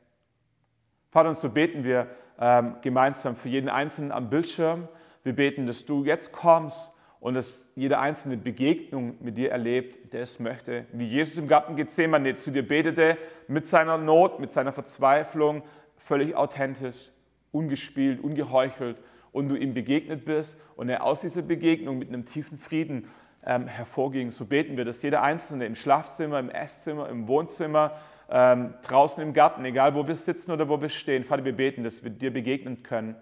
Vater, 1.11 1.29
und 1.29 1.37
so 1.37 1.51
beten 1.51 1.85
wir 1.85 2.09
ähm, 2.41 2.75
gemeinsam 2.83 3.37
für 3.37 3.49
jeden 3.49 3.69
Einzelnen 3.69 4.11
am 4.11 4.29
Bildschirm. 4.29 4.89
Wir 5.23 5.37
beten, 5.37 5.67
dass 5.67 5.85
du 5.85 6.05
jetzt 6.05 6.33
kommst 6.33 6.91
und 7.21 7.35
dass 7.35 7.71
jeder 7.75 8.01
einzelne 8.01 8.37
Begegnung 8.37 9.17
mit 9.21 9.37
dir 9.37 9.51
erlebt, 9.51 10.13
der 10.13 10.23
es 10.23 10.39
möchte. 10.39 10.87
Wie 10.93 11.07
Jesus 11.07 11.37
im 11.37 11.49
Garten 11.49 11.77
Gethsemane 11.77 12.35
zu 12.37 12.51
dir 12.51 12.67
betete, 12.67 13.19
mit 13.49 13.67
seiner 13.69 13.99
Not, 13.99 14.41
mit 14.41 14.53
seiner 14.53 14.73
Verzweiflung, 14.73 15.63
völlig 15.99 16.35
authentisch, 16.35 17.11
ungespielt, 17.53 18.21
ungeheuchelt 18.21 18.99
und 19.33 19.49
du 19.49 19.57
ihm 19.57 19.75
begegnet 19.75 20.25
bist 20.25 20.57
und 20.77 20.89
er 20.89 21.05
aus 21.05 21.21
dieser 21.21 21.43
Begegnung 21.43 21.99
mit 21.99 22.09
einem 22.09 22.25
tiefen 22.25 22.59
Frieden 22.59 23.09
ähm, 23.45 23.67
hervorging. 23.67 24.31
So 24.31 24.45
beten 24.45 24.77
wir, 24.77 24.85
dass 24.85 25.03
jeder 25.03 25.23
Einzelne 25.23 25.67
im 25.67 25.75
Schlafzimmer, 25.75 26.39
im 26.39 26.51
Esszimmer, 26.51 27.09
im 27.09 27.29
Wohnzimmer, 27.29 27.93
ähm, 28.31 28.75
draußen 28.83 29.23
im 29.23 29.33
Garten, 29.33 29.65
egal 29.65 29.95
wo 29.95 30.07
wir 30.07 30.17
sitzen 30.17 30.51
oder 30.51 30.69
wo 30.69 30.81
wir 30.81 30.89
stehen, 30.89 31.25
Vater, 31.25 31.45
wir 31.45 31.57
beten, 31.57 31.85
dass 31.85 32.03
wir 32.03 32.11
dir 32.11 32.33
begegnen 32.33 32.83
können, 32.83 33.17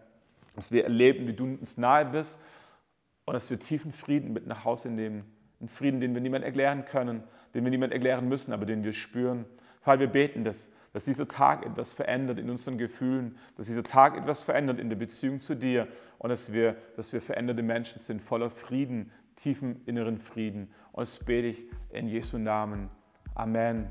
dass 0.55 0.73
wir 0.73 0.85
erleben, 0.85 1.29
wie 1.29 1.33
du 1.33 1.45
uns 1.45 1.77
nahe 1.77 2.07
bist 2.07 2.39
und 3.25 3.35
dass 3.35 3.49
wir 3.51 3.59
tiefen 3.59 3.93
Frieden 3.93 4.33
mit 4.33 4.47
nach 4.47 4.65
Hause 4.65 4.89
nehmen. 4.89 5.25
Einen 5.61 5.69
Frieden, 5.69 6.01
den 6.01 6.15
wir 6.15 6.21
niemand 6.21 6.45
erklären 6.45 6.85
können, 6.85 7.23
den 7.55 7.65
wir 7.65 7.71
niemand 7.71 7.93
erklären 7.93 8.29
müssen, 8.29 8.53
aber 8.53 8.67
den 8.67 8.85
wir 8.85 8.93
spüren. 8.93 9.45
Vater, 9.81 10.01
wir 10.01 10.07
beten, 10.09 10.45
dass 10.45 10.71
dass 10.97 11.05
dieser 11.05 11.29
Tag 11.29 11.67
etwas 11.67 11.93
verändert 11.93 12.39
in 12.39 12.49
unseren 12.49 12.79
Gefühlen, 12.79 13.37
dass 13.59 13.67
dieser 13.67 13.83
Tag 13.83 14.17
etwas 14.17 14.43
verändert 14.43 14.81
in 14.81 14.89
der 14.89 14.97
Beziehung 14.97 15.43
zu 15.43 15.55
dir 15.55 15.89
und 16.17 16.31
dass 16.31 16.55
wir, 16.55 16.75
dass 16.97 17.13
wir 17.13 17.21
veränderte 17.21 17.63
Menschen 17.63 18.01
sind, 18.01 18.23
voller 18.23 18.49
Frieden, 18.49 19.13
tiefen 19.35 19.83
inneren 19.85 20.17
Frieden. 20.17 20.71
Und 20.93 21.03
das 21.03 21.19
bete 21.19 21.49
ich 21.49 21.65
in 21.91 22.09
Jesu 22.09 22.39
Namen. 22.39 22.89
Amen. 23.35 23.91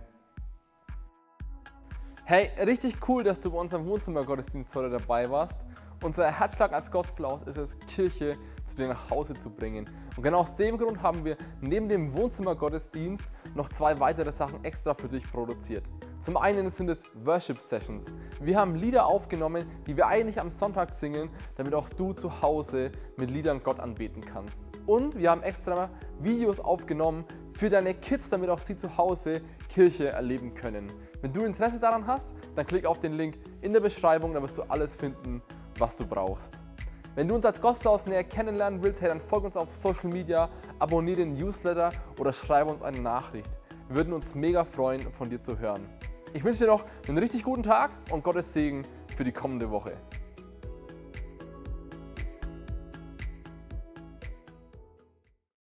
Hey, 2.23 2.49
richtig 2.65 2.95
cool, 3.07 3.23
dass 3.23 3.39
du 3.39 3.51
bei 3.51 3.59
unserem 3.59 3.85
Wohnzimmergottesdienst 3.85 4.73
heute 4.73 4.89
dabei 4.89 5.29
warst. 5.29 5.61
Unser 6.03 6.29
Herzschlag 6.29 6.73
als 6.73 6.91
Gospelhaus 6.91 7.41
ist 7.43 7.57
es, 7.57 7.79
Kirche 7.87 8.37
zu 8.65 8.75
dir 8.75 8.89
nach 8.89 9.09
Hause 9.09 9.33
zu 9.33 9.49
bringen. 9.49 9.89
Und 10.15 10.23
genau 10.23 10.39
aus 10.39 10.55
dem 10.55 10.77
Grund 10.77 11.01
haben 11.01 11.23
wir 11.23 11.37
neben 11.61 11.87
dem 11.87 12.13
Wohnzimmergottesdienst 12.13 13.23
noch 13.55 13.69
zwei 13.69 13.99
weitere 13.99 14.31
Sachen 14.31 14.63
extra 14.63 14.93
für 14.93 15.07
dich 15.07 15.23
produziert. 15.31 15.85
Zum 16.19 16.37
einen 16.37 16.69
sind 16.69 16.89
es 16.89 17.03
Worship 17.23 17.59
Sessions. 17.59 18.05
Wir 18.41 18.57
haben 18.57 18.75
Lieder 18.75 19.05
aufgenommen, 19.05 19.65
die 19.87 19.95
wir 19.95 20.07
eigentlich 20.07 20.39
am 20.39 20.49
Sonntag 20.49 20.93
singen, 20.93 21.29
damit 21.55 21.73
auch 21.73 21.87
du 21.89 22.13
zu 22.13 22.41
Hause 22.41 22.91
mit 23.17 23.29
Liedern 23.29 23.61
Gott 23.63 23.79
anbeten 23.79 24.23
kannst. 24.23 24.71
Und 24.85 25.17
wir 25.17 25.29
haben 25.31 25.43
extra 25.43 25.89
Videos 26.19 26.59
aufgenommen 26.59 27.25
für 27.53 27.69
deine 27.69 27.93
Kids, 27.93 28.29
damit 28.29 28.49
auch 28.49 28.59
sie 28.59 28.75
zu 28.75 28.97
Hause 28.97 29.41
Kirche 29.69 30.09
erleben 30.09 30.53
können. 30.53 30.91
Wenn 31.21 31.31
du 31.31 31.45
Interesse 31.45 31.79
daran 31.79 32.07
hast, 32.07 32.33
dann 32.55 32.65
klick 32.65 32.85
auf 32.85 32.99
den 32.99 33.13
Link 33.13 33.37
in 33.61 33.73
der 33.73 33.79
Beschreibung, 33.79 34.33
da 34.33 34.41
wirst 34.41 34.57
du 34.57 34.63
alles 34.63 34.95
finden, 34.95 35.41
was 35.79 35.97
du 35.97 36.05
brauchst. 36.05 36.53
Wenn 37.15 37.27
du 37.27 37.35
uns 37.35 37.45
als 37.45 37.61
Gospelhaus 37.61 38.05
näher 38.05 38.23
kennenlernen 38.23 38.83
willst, 38.83 39.01
hey, 39.01 39.07
dann 39.07 39.21
folg 39.21 39.45
uns 39.45 39.55
auf 39.55 39.73
Social 39.75 40.09
Media, 40.09 40.49
abonniere 40.79 41.17
den 41.17 41.33
Newsletter 41.33 41.91
oder 42.19 42.33
schreibe 42.33 42.71
uns 42.71 42.81
eine 42.81 42.99
Nachricht. 42.99 43.49
Wir 43.87 43.97
würden 43.97 44.13
uns 44.13 44.35
mega 44.35 44.65
freuen, 44.65 45.01
von 45.13 45.29
dir 45.29 45.41
zu 45.41 45.57
hören. 45.57 45.87
Ich 46.33 46.43
wünsche 46.43 46.65
dir 46.65 46.71
noch 46.71 46.83
einen 47.07 47.17
richtig 47.17 47.43
guten 47.43 47.63
Tag 47.63 47.91
und 48.11 48.23
Gottes 48.23 48.51
Segen 48.51 48.85
für 49.15 49.23
die 49.23 49.31
kommende 49.31 49.71
Woche. 49.71 49.93